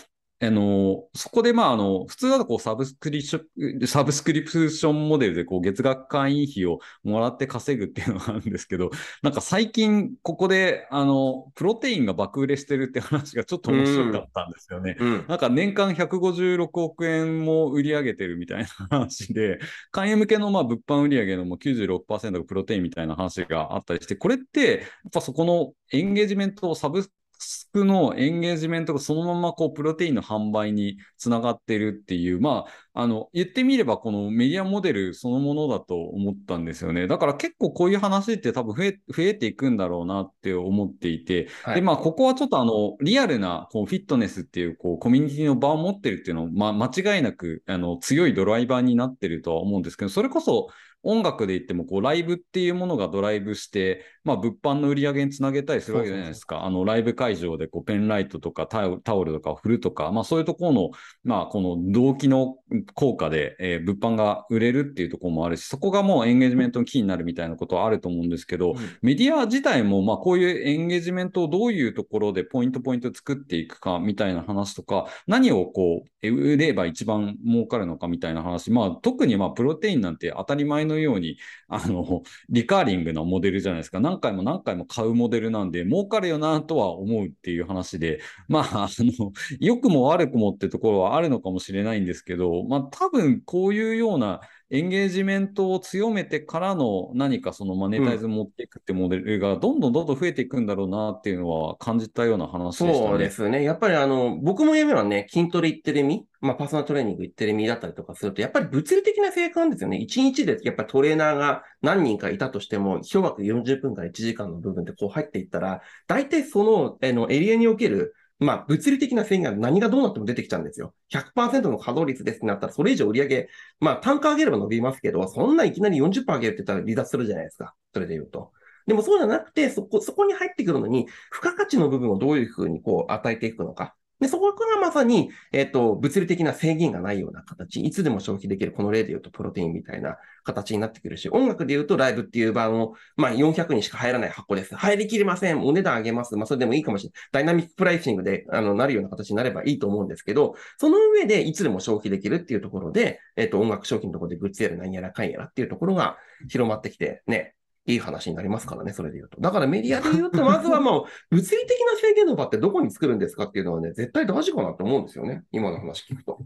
[0.47, 8.91] あの、そこで、まあ、あの、普通だとこうサブスクリショサブスクリプションモデルでこう月額会員費をもらって稼ぐっていうのがあるんですけど、
[9.23, 14.97] なんか最近ここで、あの、プロテインが爆売れしてるって話がちょっと面白かったんですよね。
[14.99, 19.59] うん、なんか年間156億円も売り上げてるみたいな話で、
[19.91, 27.05] 会員向けのまあ物販売上のもう96%がプロテインみたいな話があったりして、これって、やっぱそこのエンゲージメントをサブ
[27.39, 37.07] ススクのエンゲージメントがそのままこうプロテインの販売につながってるっていう、まあ、あの、言ってみればこのメディアモデルそのものだと思ったんですよね。
[37.07, 50.67] だから結構こういう話って多分増え増えていくんだろうなって思っていて、はい、で、まあ、ここはちょっとあの、リアルなこうフィットネスっていうこうコミュニティの場を持ってるっていうのを、まあ、間違いなくあの強いドライバーになってるとは思うんですけど、それこそ
[51.05, 56.65] 音楽で言ってもこうライブっていうものがドライブして、まあ、物販の売り上げにつなげたりするわけじゃないですか。
[56.65, 60.89] あのライブ会場でこうペンライトとかタオルとかを振るとか、まあ、そういうところの、
[61.23, 62.57] まあ、この動機の
[62.95, 83.99] 効果で、えー、物販が売れるっていうところもあるし、そこがもうエンゲージメントのキーになるみたいなことはあると思うんですけど、うん、メディア自体もまあこういうエンゲージメントをどういうところでポイントポイント作っていくかみたいな話とか、何をこう売れば一番儲かるのかみたいな話、まあ、特にまあプロテインなんて当たり前ののようにあの、リカーリングなモデルじゃないですか。
[83.99, 94.41] 何回も何回も買うモデルなんで、儲かるよなとは思うっていう話で、まあ、あの、良くも悪くもってところはあるのかもしれないんですけど、まあ、多分こういうような
[94.77, 103.09] エンゲージメントを強めてからの何かそのマネタイズ持っていくってモデルがどんどんどんどん増えていくんだろうなっていうのは感じたような話でしたね。
[103.09, 103.63] そうですね。
[103.63, 109.97] やっぱりあの、僕も夢はね、筋トレ行ってる身、まあパーソナルトレーニング行ってる身だったりとかすると、やっぱり物理的な成果なんですよね。
[109.97, 120.93] 1日でやっぱりトレーナーが何人かいたとしても、1枠40分から1時間の部分でこう入っていったら、大体その、あのエリアにおけるまあ、物理的な制限が何がどうなっても出てきちゃうんですよ。
[121.09, 127.75] 100%の稼働率ですってなったら、それ以上売り上げ、まあ、単価上げれば伸びますけど、そんないきなり40%上げるって言ったら離脱するじゃないですか。
[127.93, 128.51] それで言うと。
[128.87, 133.95] でもそうじゃなくて、そこ、そこに入ってくるのに、付加価値の部分をどういうふうにこう与えていくのか。
[134.19, 144.73] で、そこからまさに、えっ、と、物理的な制限がないような形、いつでも消費できる、この例で言うとプロテインみたいな形になってくるし、音楽で言うとライブっていう版を、まあ400にしか入らない箱です。
[144.75, 145.61] 入りきりません。
[145.61, 146.37] お値段上げます。
[146.37, 147.23] まあそれでもいいかもしれない。
[147.33, 157.55] ダイナミックプライシングで、あの、なるような形になればいいと思うんですけど、その上でいつでも消費できるっていうところで、えっ、と、音楽商品のところでグッズやら何やらかんやらっていうところが広まってきて、ね、
[157.87, 159.39] いい話になりますからね、それで言うと。
[159.39, 165.43] だからメディアで言うと、まずはもう、 物理的な制限の場ってどこに作るんですかっていうのはね、絶対大事かなと思うんですよね。
[165.51, 166.45] 今の話聞くと。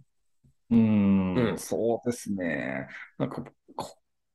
[0.70, 2.88] うん、うん、そうですね。
[3.18, 3.44] なんか、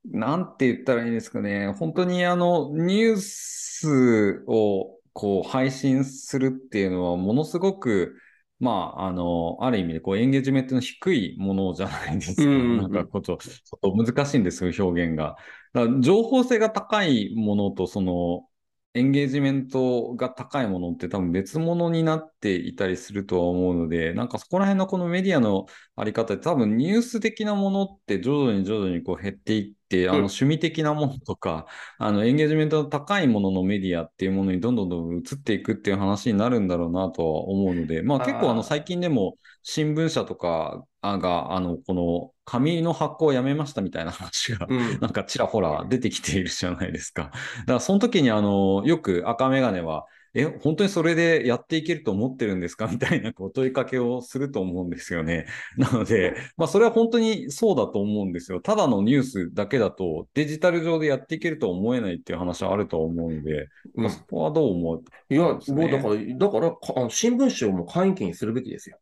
[0.04, 1.68] なんて言ったらいいですかね。
[1.72, 8.16] 本当にあの、ニュースをこう配信するっていうのは、ものすごく、
[8.64, 12.42] まあ、あの、ある意味でこうエンゲージメントの低いものじゃないですか。
[12.42, 13.38] うん、なんかこうちょっ
[13.82, 15.36] と難しいんですよ、表現が。
[15.74, 18.48] だ情報性が高いものと、その、
[18.96, 31.66] エンゲージメントが高いものって多分別物になっていたりするとは思うので、なんかそこら辺のこのメディアのあり方で多分ニュース的なものって徐々に徐々にこう減っていって、あの趣味的なものとか、
[31.98, 44.66] あのエンゲージメントの高いもののメディアっていうものにどんどんどんどん移っていくっていう話になるんだろうなとは思うので、まあ結構あの最近でも新聞社とかが、あの、この紙の発行をやめましたみたいな話が、
[45.00, 47.24] なんかちらほら出てきているじゃないですか。
[47.24, 55.46] だからその時にあの、よく赤メガネは、え、本当にそれでやっていけると思ってるんですかみたいなこう問いかけをすると思うんですよね。
[55.78, 58.60] なので、まあそれは本当にそうだと思うんですよ。
[58.60, 68.98] ただのニュースだけだとデジタル上でやっていけると思えないっていう話はあると思うので、まあ、そこはどう思う、ね、いや、もうだから、だから、新聞紙をもう会員権にするべきですよ。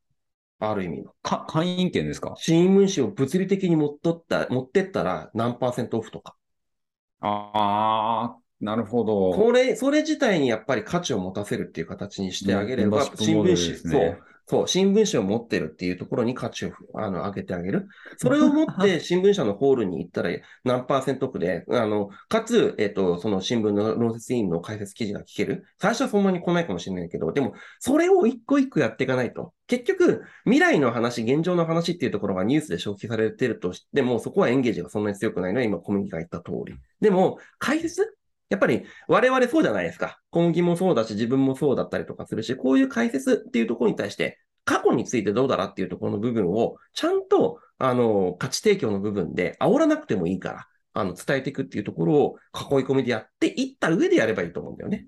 [0.64, 1.12] ある意味の。
[1.22, 2.34] か、会員権ですか？
[2.36, 6.36] 新聞紙を物理的に持っとった、持ってったら何パーセントオフとか。
[7.20, 9.32] ああ、なるほど。
[9.32, 17.88] これ、それ自体にやっぱり価値を持たせるっていう形にしてあげれば、新聞紙、そう、そう、新聞紙を持ってるっていうところに価値をあの上げてあげる。
[18.16, 20.30] それを持って新聞社のホールに行ったら
[20.64, 25.64] 何パーセントオフで、あの、かつ、えっ、と、その新聞の論説委員の解説記事が聞ける。
[25.80, 29.54] 最初はそんなに来ないかもしれないけど、でも、それを一個一個やっていかないと。
[29.68, 36.74] 結局、未来の話、現状の話っていうところがニュースで消費されてるとしても、そこはエンゲージがそんなに強くないのは今、小麦が言った通り。
[37.00, 38.16] でも、解説
[38.52, 40.20] やっぱり我々そうじゃないですか。
[40.28, 55.06] 小麦もそうだし、自分もそうだったりとかするし、こういう解説っていうところに対して、過去についてどうだらっていうところの部分を、ちゃんと、あの、価値提供の部分で煽らなくてもいいから、あの、伝えていくっていうところを囲い込みでやっていった上でやればいいと思うんだよね。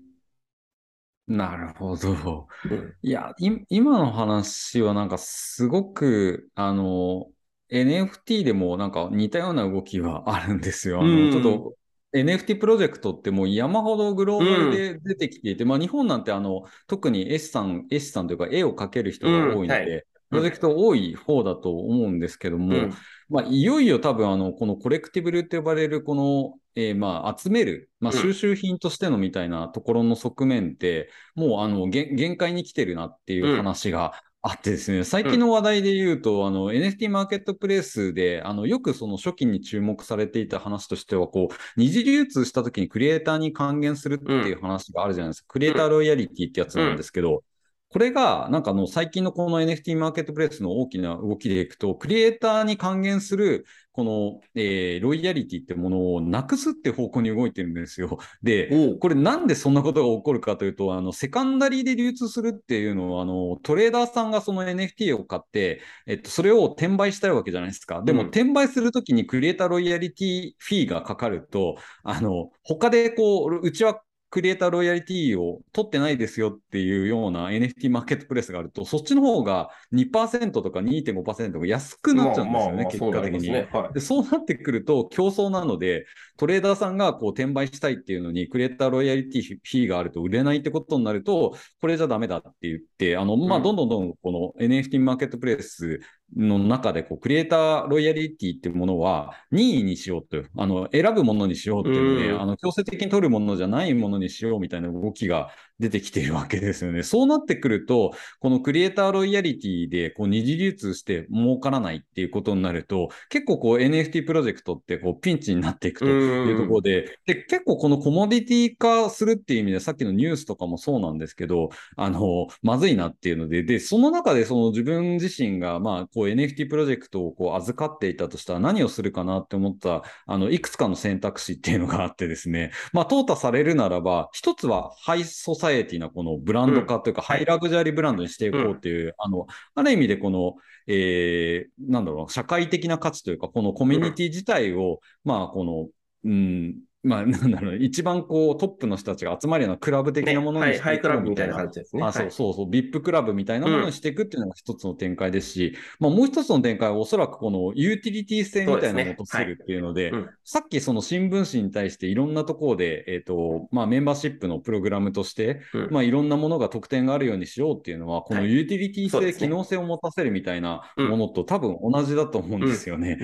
[1.27, 2.47] なるほど。
[2.67, 3.35] うん、いや、
[3.69, 7.27] 今の話はなんかすごく、あの、
[7.69, 11.01] NFT でもなんか似たような動きはあるんですよ。
[11.01, 11.75] あの、ちょっと
[12.15, 22.93] NFT プロジェクトってもう山ほどグローバルで出てきていて、うん、まあ日本なんてあの、特に絵師さん、絵師さんというか絵を描ける人が多いので、うんはい、プロジェクト多い方だと思うんですけども、うん、
[23.29, 34.13] まあいよいよ多分あの、このコレクティブルって呼ばれるこの、えー、まあ集める、まあ収集品としてのみたいなところの側面って、もうあの、限界に来てるなっていう話が
[34.47, 45.45] あってですね、最近の話題で言うと、うん、あの、NFT マーケットプレイスで、あの、よくその初期に注目されていた話としては、こう、二次流通した時にクリエイターに還元するっていう話があるじゃないですか。
[45.45, 47.43] うん、クリエイターロイヤリティってやつなんですけど、
[47.89, 58.17] これが、なんかの最近のこの NFT マーケットプレイスの大きな動きでいくと、クリエイターに還元する、この、えー、ロイヤリティってものをなくすって方向に動いてるんですよ。
[58.43, 68.01] で、これなんでそんなことが起こるかというと、あの、セカンダリーで流通するっていうのは、あの、トレーダーさんがその NFT を買って、えっと、それを転売したいわけじゃないですか。
[68.03, 83.99] でも、うん、転売するときにクリエイターロイヤリティフィーがかかると、あの、他でこう、うちはクリエイターロイヤリティを取ってないですよっていうような NFT マーケットプレスがあると、そっちの方が2%とか2.5%が安くなっちゃうんですよね、結果的に、ねはい、で。
[83.99, 86.05] そうなってくると競争なので、
[86.37, 96.01] トレーダーさんがこう転売したいっていうのに、クリエイターロイヤリティフィーがあると売れないってことになると、これじゃダメだって言って、あの、まあ、どんどんどんこの NFT マーケットプレス
[96.35, 107.03] の中でこう、クリエイターロイヤリティっていうものは任意にしようという、あの、選ぶものにしようっていうね、うあの、強制的に取るものじゃないものにしようみたいな動きが出てきているわけですよね。
[107.03, 140.55] そうなってくると、このクリエイターロイヤリティでこう二次流通して儲からないっていうことになると、結構こう NFT プロジェクトってこうピンチになっていくというところで、で結構このコモディティ化するっていう意味で、さっきのニュースとかもそうなんですけど、あの、まずいなっていうので、で、その中でその自分自身が、まあ、こう NFT プロジェクトをこう預かっていたとしたら何をするかなって思った、あの、いくつかの選択肢っていうのがあってですね、まあ、淘汰されるならば、一つはハイソサエティなこのブランド化というか、うん、ハイラグジュアリーブランドにしていこうっていう、うん、あの、ある意味でこの、
[140.87, 145.87] えー、なんだろう、社会的な価値というか、このコミュニティ自体を、まあ、この、
[146.25, 146.75] うん、
[147.05, 151.55] まあ、なんだろう、一番こうトップの人たちが集まるようなクラブ的なものにしていく、ね、ハイクラブみたいな。
[151.55, 152.03] 感じですね。
[152.03, 173.15] あ、そうそうそう、VIP クラブみたいなものにしていくっていうのが一つの展開ですし、うん、まあ、もう一つの展開はおそらくこのユーティリティ性みたいなのを落とせるっていうので、でねはい、さっきその新聞紙に対していろんなところで、えっ、ー、と、まあ、メンバーシップのプログラムとして、うん、まあ、いろんなものが特典があるようにしようっていうのは、このユーティリティ性、はい、機能性を持たせるみたいなものと多分同じだと思うんですよね。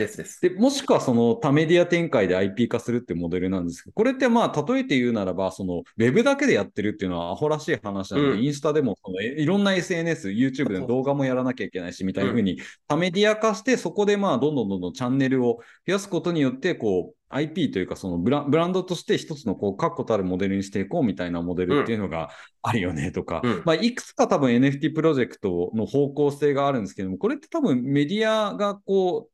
[0.41, 22.29] でもしくはその多メディア展開で IP 化するってモデルなんですけど、これってまあ例えて言うならば、その、ウェブだけでやってるっていうのはアホらしい話なので、うん、インスタでもそのいろんな SNS、YouTube での動画もやらなきゃいけないし、みたいな風に、多メディア化して、そこでまあ、どんどんどんどんチャンネルを増やすことによって、こう、IP というか、そのブラブランドとして一つのこう確固たるモデルにしていこうみたいなモデルっていうのが
[22.61, 29.31] あるよねとか、うん、まあ、いくつか多分 NFT プロジェクトの方向性があるんですけども、これって多分メディアがこう、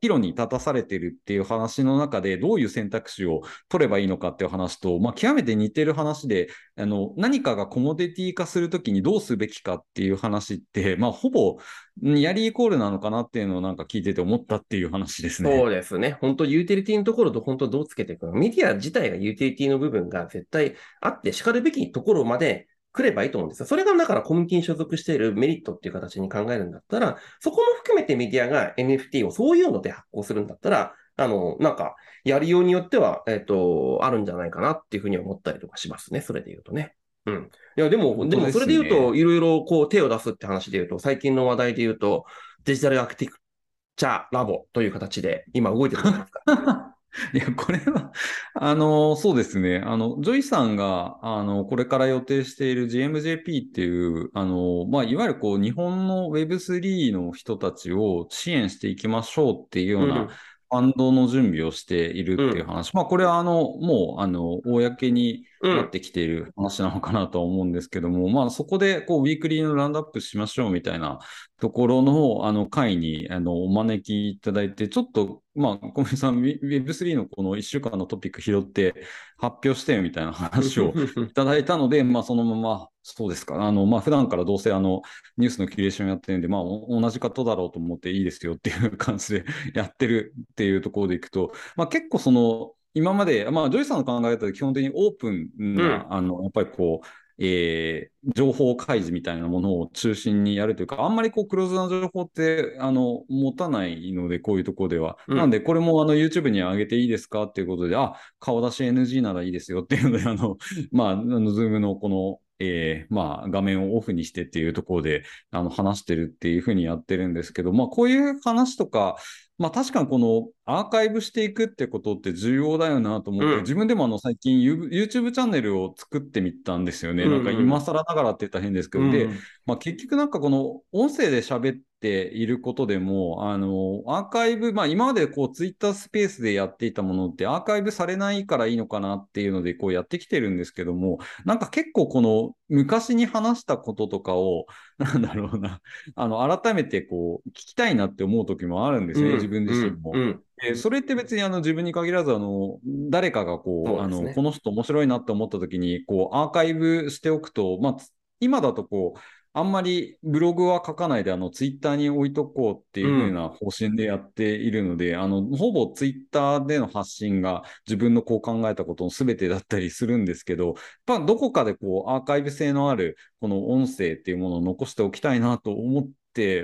[0.00, 11.58] 岐路に立たされてるっていう話の中で、どういう選択肢を取ればいいのかっていう話と、まあ、極めて似てる話で、あの、何かがコモディティ化するときにどうすべきかっていう話って、まあ、ほぼ、
[12.02, 15.56] やりイコールなのかなっていうのをなんか聞いてて思ったっていう話ですね。
[15.56, 16.18] そうですね。
[16.20, 23.66] 本当ユーティリティのところと本当どうつけていくのメディア自体がユーティリティの部分が絶対あって叱るべきところまで来ればいいと思うんですよ。
[23.66, 31.94] それがだからコミュニティに所属しているメリットっていう形に考えるんだったら、そこも含めてメディアが NFT をそういうので発行するんだったら、あの、なんか、
[32.24, 36.20] やりようによっては、えっ、ー、と、あるんじゃないかなっていうふうに思ったりとかしますね。
[36.20, 36.94] それで言うとね。
[37.26, 37.50] うん。
[37.76, 42.24] いや、でも、でも、それで言うと、いろいろこう手を出すって話で言うと、最近の話題で言うと、
[42.64, 46.92] Digital Architecture Lab という形で今動いてるじゃないですか。
[47.32, 48.12] いや、これは、
[48.54, 49.78] あの、そうですね。
[49.84, 60.28] あの、ジョイさんが、あの、これから予定している GMJP っていう、あの、まあ、いわゆるこう、日本の Web3 の人たちを支援していきましょうっていうような、
[60.68, 62.88] ファンドの準備をしているっていう話。
[62.92, 71.20] うん、まあ、これは、あの、もう、あの、公になってきている話なのかなとは思うんですけども、うん、まあ、そこで、こう、 weekly の round up しましょうみたいな
[71.60, 78.94] ところの、あの、会に、あの、お招きいただいて、ちょっと、まあ、小宮さん、Web3 のこの1週間のトピック拾って
[79.38, 83.62] 発表してみたいな話をいただいたので、まあ、そのまま、そうですか。
[83.62, 85.02] あの、まあ、普段からどうせあの、
[85.36, 89.44] ニュースのキュレーションやってるんで、まあ、同じ方だろうと思っていいですよっていう感じで
[89.74, 97.06] やってるっていうところでいくと、まあ、結構その、今まで、まあ、ジョイさんの考え方で基本的にオープンな、うん、あの、やっぱりこう、
[97.38, 105.18] えー、情報開示みたいなものを中心にやるというか、あんまりこうクローズな情報ってあの持たないので、こういうところでは。
[105.28, 110.56] うん、なんで、これもあの YouTube に上げていいですかっていうことで、あ、顔出し NG ならいいですよっていうので、 あの、
[110.92, 119.16] まあ、あの、ズームのこの、えー、まあ、画面をオフにしてっていうところで、あの、話してるっていうふうにやってるんですけど、まあ、こういう話とか、
[119.58, 127.24] まあ確かにこのアーカイブしていくってことって重要だよなと思って、うん、自分でもあの最近 YouTube チャンネルを作ってみたんですよね。
[127.24, 129.28] うんうん、なんか今更ながらって言ったら変ですけど、うん、で、
[129.64, 144.66] まあ結局なんかこの音声で喋っていることでも、あの、アーカイブ、まあ今までこう Twitter スペースでやっていたものってアーカイブされないからいいのかなっていうのでこうやってきてるんですけども、なんか結構この昔に話したこととかを、
[144.98, 145.80] なんだろうな、
[146.14, 149.30] あの、改めてこう聞きたいなって思う時もあるんですね。
[149.30, 150.12] うん自分自身も。
[150.14, 152.78] うんうんえそれって別にあの自分に限らずあの
[153.10, 157.96] 誰かがこう、ね、あのこの人面白いなって思った時にこうアーカイブしておくと、まあ、
[158.40, 159.20] 今だとこう
[159.56, 170.74] あんまりブログは書かないであのツイッターに置いとこうっていう風な方針でやっているので、うん、あのほぼツイッターでの発信が自分のこう考えたことの全てだったりするんですけど、
[171.06, 176.10] まあ、どこかでこうアーカイブ性のあるこの音声っていうものを残しておきたいなと思って、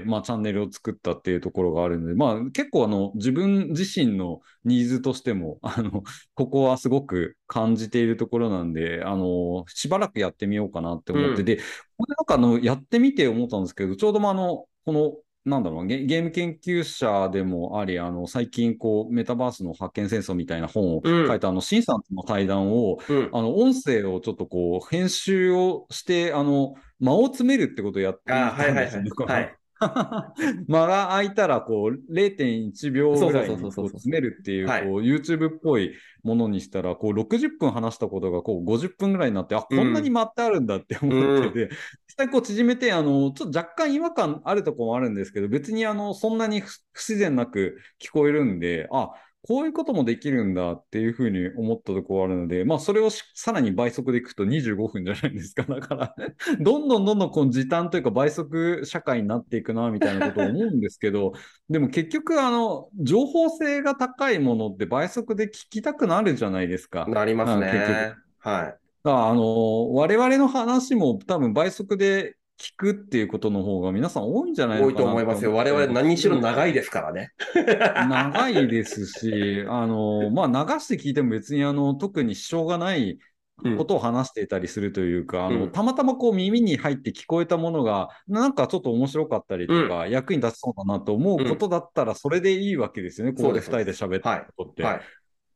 [0.07, 6.03] まあ、チャンネルを作ったっていうところがあるので、まあ、結構あの自分自身のニーズとしても あの
[6.35, 11.57] ここはすごく感じているところなんであのしばらくやってみようかなって思って、うん、で
[11.97, 15.15] これなんかあのやってみて思ったんですけどちょうどもあのこの
[15.45, 23.31] なんだろうゲ、ゲーム研究者でもあり、あの、最近、こう、メタバースの発見戦争みたいな本を書いた、あの、シンさんとの対談を、うん。
[23.33, 28.75] あの、音声をちょっとこう、編集をして、あの、間を詰めるってことをやっていあはいはいはい。
[28.75, 29.11] たんですよね。
[29.11, 29.57] このはい
[30.69, 41.75] 間が空いたら、こう、0.1秒ぐらいに詰めるっていう、こう、はい YouTube っぽいものにしたら、こう、60分話したことが、こう、50分ぐらいになって、あ、こんなに待ってあるんだって思ってて、
[42.09, 49.11] 実際こう縮めて、あの、ちょっと若干違和感あるところもあるんですけど、別にあの、そんなに不不自然なく聞こえるんで、あ、
[49.49, 55.65] こういうこともできるんだっていうふうに思ったところがあるので、まあ、それをしさらに倍速でいくと25分じゃないですか。
[55.73, 56.15] だから、
[56.61, 61.33] どんどんどんどんこの時短というか倍速社会になっていくな、みたいなことを思うんですけど、
[61.69, 67.07] でも結局、あの、情報性が高いものって倍速で聞きたくなるじゃないですか。
[67.09, 68.15] なりますあ結局ね。
[68.39, 68.65] はい。
[68.67, 75.53] だからあの、我々の話も多分倍速で聞くっていうことの方が皆さん多いんじゃないの多いかなと思いますよ。
[75.53, 77.33] 我々何にしろ長いですからね。
[78.09, 83.19] 長いですし、あの、 まあ、流して聞いても別にあの、特に支障がない
[83.65, 94.83] うんことを話していたりするというか、あの、うんたまたまこう耳に入って聞こえたものが、なんかちょっと面白かったりとか、役に立ちそうだなと思うことだったら、それでいいわけですよね、ここで二人で喋ってることって。
[94.85, 95.01] はい。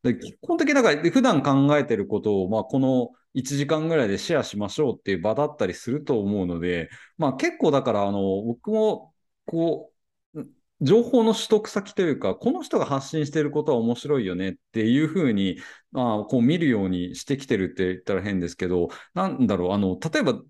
[0.03, 9.15] で基本的にだから普段考えてることを、まあ、この1時間ぐらいでシェアしましょうっていう場だったりすると思うので、まあ、結構だからあの僕も
[9.45, 9.93] こ
[10.35, 10.45] う
[10.81, 15.59] 情報の取得先というかこの人が発信してることは面白いよねっていうふうに、
[15.93, 20.41] まあ、こう見るようにしてきてるって言ったら変ですけどなんだろうあの例えば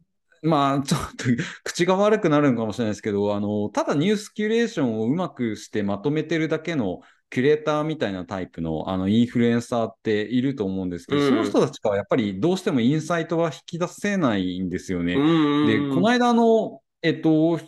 [0.43, 1.25] まあ、 ちょっと
[1.65, 15.15] 口が悪くなるのかもしれないですけど、あの、ただニュースキュレーションをうまくしてまとめてるだけのキュレーターみたいなタイプのあのインフルエンサーっていると思うんですけど、うんその人たちからやっぱりどうしてもインサイトは引き出せないんですよね。
[15.15, 17.59] うんで、この間の、えっと、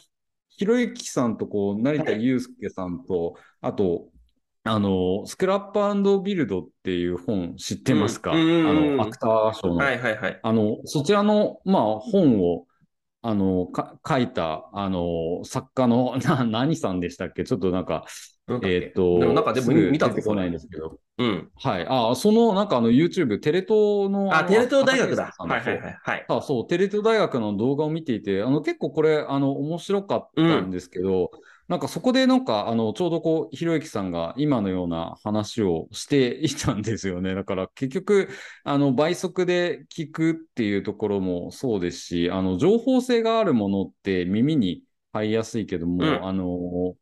[0.48, 4.08] ひろゆきさんとこう成田悠介さんと、あと、
[4.64, 9.76] あの、スクラップビルドっていう本知ってますか、うんあの、芥川賞の。
[9.76, 10.40] はいはいはい。
[10.42, 12.66] あの、そちらの、まあ、本を、
[13.22, 17.44] あの、か書いた、あの、作家の、 な、何さんでしたっけ？
[17.44, 18.04] ちょっとなんか、
[18.64, 20.98] えっ、と、でもなんかでも見たこないんですけど。
[21.18, 21.50] うん。
[21.56, 21.86] はい。
[21.88, 25.34] あ、その、なんかあの、YouTube、テレ東の、あ、のテレ東大学だ。
[25.38, 25.98] はいはいはい。
[26.02, 26.24] はい。
[26.28, 31.30] あそう、テレ東大学の動画を見ていて、あの結構これ、あの面白かったんですけど、
[31.68, 37.34] なんかそこでなんか、あのちょうどこう、ひろゆきさんが今のような話をしていたんですよね。
[37.36, 38.28] だから結局、
[38.64, 44.82] あの倍速で聞くっていうところもそうですし、あの情報性があるものって耳に
[45.12, 46.94] 入りやすいけども、うんあの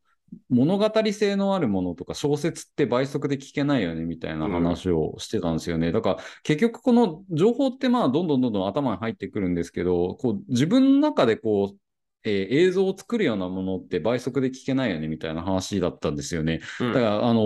[0.49, 5.93] 物語性のあるものとか小説って倍速で聞けないよねみたいな話をしてたんですよね。
[5.93, 11.79] だから結局この情報ってまあどんどんどんどん頭に入ってくるんですけど、こう自分の中でこう、
[12.27, 16.61] えー映像を作るようなものって倍速で聞けないよねみたいな話だったんですよね。
[16.81, 17.43] うんだから、あの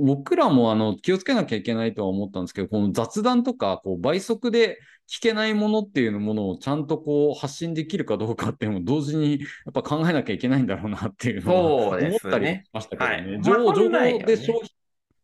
[0.00, 13.32] 僕らもあの気をつけなきゃいけないとは思ったんですけど、この雑談とかこう倍速で聞けないものっていうものをちゃんとこう発信できるかどうかっていうのも同時にやっぱ考えなきゃいけないんだろうなっていうのはそうですね思ったりしましたけどね。
[13.32, 14.77] はい情報で消費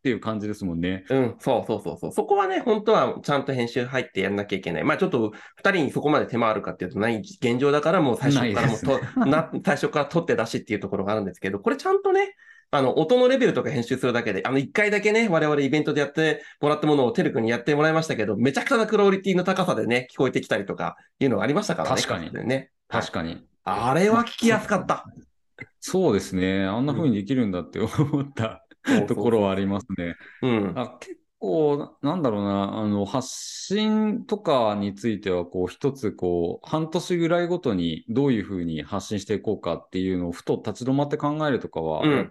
[0.05, 1.03] っていう感じですもんね。
[1.09, 2.11] うん、そうそうそうそう。
[2.11, 4.83] そこはね、本当はちゃんと編集入ってやんなきゃいけない。
[4.83, 12.35] まあちょっと二人にそこまで手間あるかっていうとない現状だからもう最初からもうと、 な、最初から取って出しっていうところがあるんですけど、これちゃんとね、
[12.69, 21.95] あの、音のレベルとか編集するだけで、あの、一回だけね、我々イベントでやってもらったものをテル君にやってもらいましたけど、めちゃくちゃなクオリティの高さでね、聞こえてきたりとかいうのがありましたからね。
[21.95, 22.69] 確かにね。
[22.87, 23.43] 確かに。
[23.63, 25.05] あれは聞きやすかった。
[25.79, 26.65] そうですね。
[26.65, 28.64] あんな風にできるんだって思った
[29.07, 30.15] ところはありますね。
[30.41, 30.73] うん。
[30.75, 42.23] あ結構、なんだろうな、あの、発信とかについては、こう、一つ、こう、半年ぐらいごとにどういうふうに発信していこうかっていうのを、ふと立ち止まって考えるとかは、うんや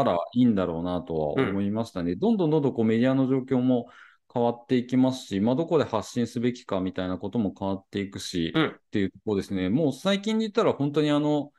[0.00, 2.14] ったらいいんだろうなとは思いましたね。
[2.16, 3.88] どんどんどんどんこうメディアの状況も
[4.32, 9.68] 変わっていきますし、まあ、どこで発信すべきかみたいなことも変わっていくし、うんっていうところですね。
[9.68, 11.52] もう最近で言ったら、本当にあの、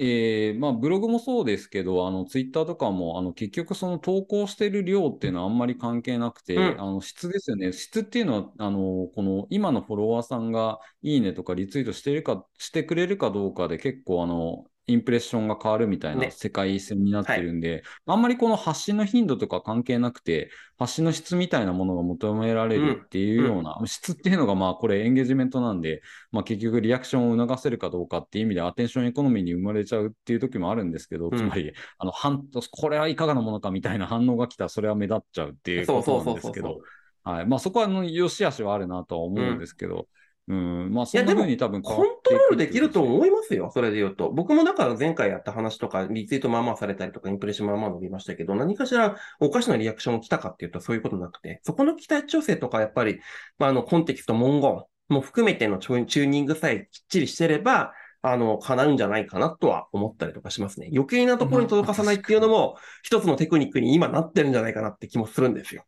[0.00, 6.80] えーまあ、ブログもそうですけど、あのツイッターとかもあの結局、その投稿してる量っていうのはあんまり関係なくて、うん。
[6.80, 16.30] あの質ですよね、質っていうのはあのこの今のフォロワーさんがいいねとかリツイートしてるかしてくれるかどうかで結構あのインプレッションが変わるみたいなね。
[16.30, 31.36] 世界線になってるんで、あんまりこの発信の頻度とか関係なくて、発信の質みたいなものが求められるっていうような、質っていうのがまあこれエンゲージメントなんで、まあ、結局リアクションを促せるかどうかっていう意味でアテンションエコノミーに生まれちゃうっていう時もあるんですけど、うん。
[31.36, 36.78] つまりあの反これはいかがなものかみたいな反応が来たらそれは目立っちゃうっていうことなんですけど、
[37.24, 37.46] はい。
[37.46, 40.04] まあ、そこはあの良し悪しはあるなとは思うんですけど、うん、
[40.48, 43.70] まあ、そんな風に多分変コントロールできると思いますよ。
[43.72, 44.30] それで言うと。
[44.30, 53.20] 僕もだから前回やった話とか、リツイートまあまあされたりとか、インプレッションまあまあ伸びましたけど、何かしらおかしなリアクションが来たかっていうとそういうことなくて、そこの期待調整とか、やっぱり、
[53.58, 57.92] まあ、あの、コンテキスト、文言も含めてのチュチューニングさえきっちりしてれば、
[58.22, 60.88] あの、叶うんじゃないかなとは思ったりとかしますね。
[60.92, 65.84] 余計なところに届かさないっていうのも、一つのテクニックに今なってるんじゃないかなって気もするんですよ。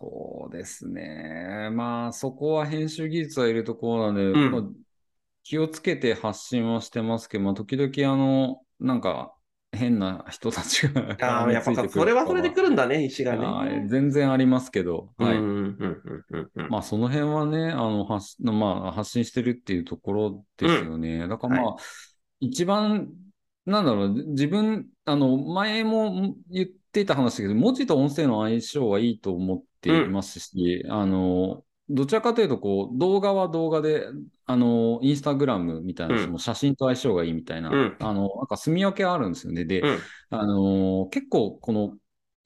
[0.00, 1.70] そうですね。
[1.72, 4.62] まあ、そこは編集技術はいるところなんで、んまあ
[5.44, 9.34] 気をつけて発信はしてますけど、まあ、時々、あの、なんか、
[9.72, 13.86] 変な人たちが ああ、やっぱそれはそれで来るんだね、石がはいね。
[13.88, 15.36] 全然ありますけど、はい。
[15.36, 21.26] うんうんうんうんうんまあ、その辺はね、あの、発、まあ、発信してるっていうところですよね。
[21.28, 21.76] だからまあ、
[22.40, 23.12] 一番、
[23.66, 34.06] なんだろう、自分、あの、前も言っていた話だけど、文字と音声の相性はいいと思っていますし、あの、どちらかというと、こう、動画は動画で、
[34.46, 36.24] あの、インスタグラムみたいな、うん。
[36.24, 37.96] その写真と相性がいいみたいな、うん。
[38.00, 39.64] あの、なんか住み分けあるんですよね。
[39.64, 39.98] で、うん。
[40.30, 41.96] あの、結構、この、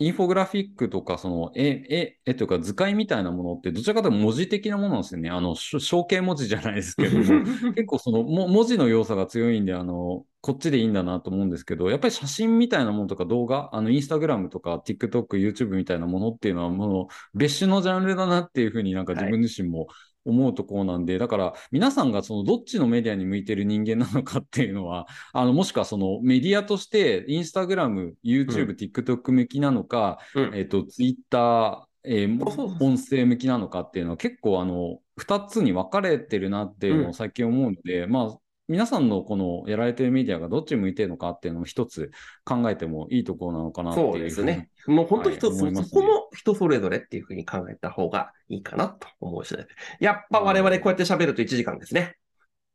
[0.01, 5.29] インフォグラフィックとか、その、絵、絵、絵というか図解みたいなものって、どちらかというと文字的なものなんですよね。
[5.29, 7.25] あの、象形文字じゃないですけども、
[7.75, 19.89] 結構そのも文字の要素が強いんで、あの、こっちでいいんだなと思うんですけど、やっぱり写真みたいなものとか動画、あの、インスタグラムとか TikTok、YouTube みたいなものっていうのはもう別種のジャンルだなっていうふうになんか自分自身も
[20.29, 30.51] 思うところなんで、だから皆さんがそのどっちのメディアに向いてる人間なのかっていうのは、 あの、もしくはそのメディアとしてインスタグラム、YouTube、TikTok 向きなのか、うん。
[30.55, 42.11] えっと、Twitter、えー音声向きなのかっていうのは結構あの2つに分かれてるなっていうのを最近思うので、まあ皆さんのこのやられてるメディアがどっち向いてるのかっていうのも一つ
[42.45, 44.68] 考えてもいいところなのかなっていうそうですね。
[44.87, 49.76] もう本当人、はいそこも人それぞれっていうふうに考えた方がいいかなと思う次第です。
[50.01, 52.16] やっぱ我々こうやって喋ると1時間ですね。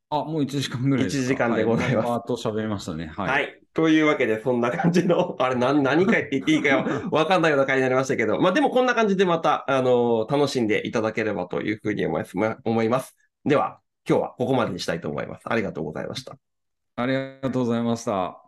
[0.09, 3.07] あ、もう1時間ぐらいですか1時間でございますはパート喋りましたね。
[3.07, 3.29] はい。
[3.29, 3.59] はい。
[3.73, 12.37] というわけで、そんな感じの、あれ、何、何回って言っていいか わかんないような回になりましたけど、まあでもこんな感じでまた、あの楽しんでいただければというふうに思います。
[12.37, 13.15] ま思います。
[13.45, 15.43] では、今日はここまでにしたいと思います。
[15.45, 16.37] ありがとうございました。
[16.95, 18.42] ありがとうございました。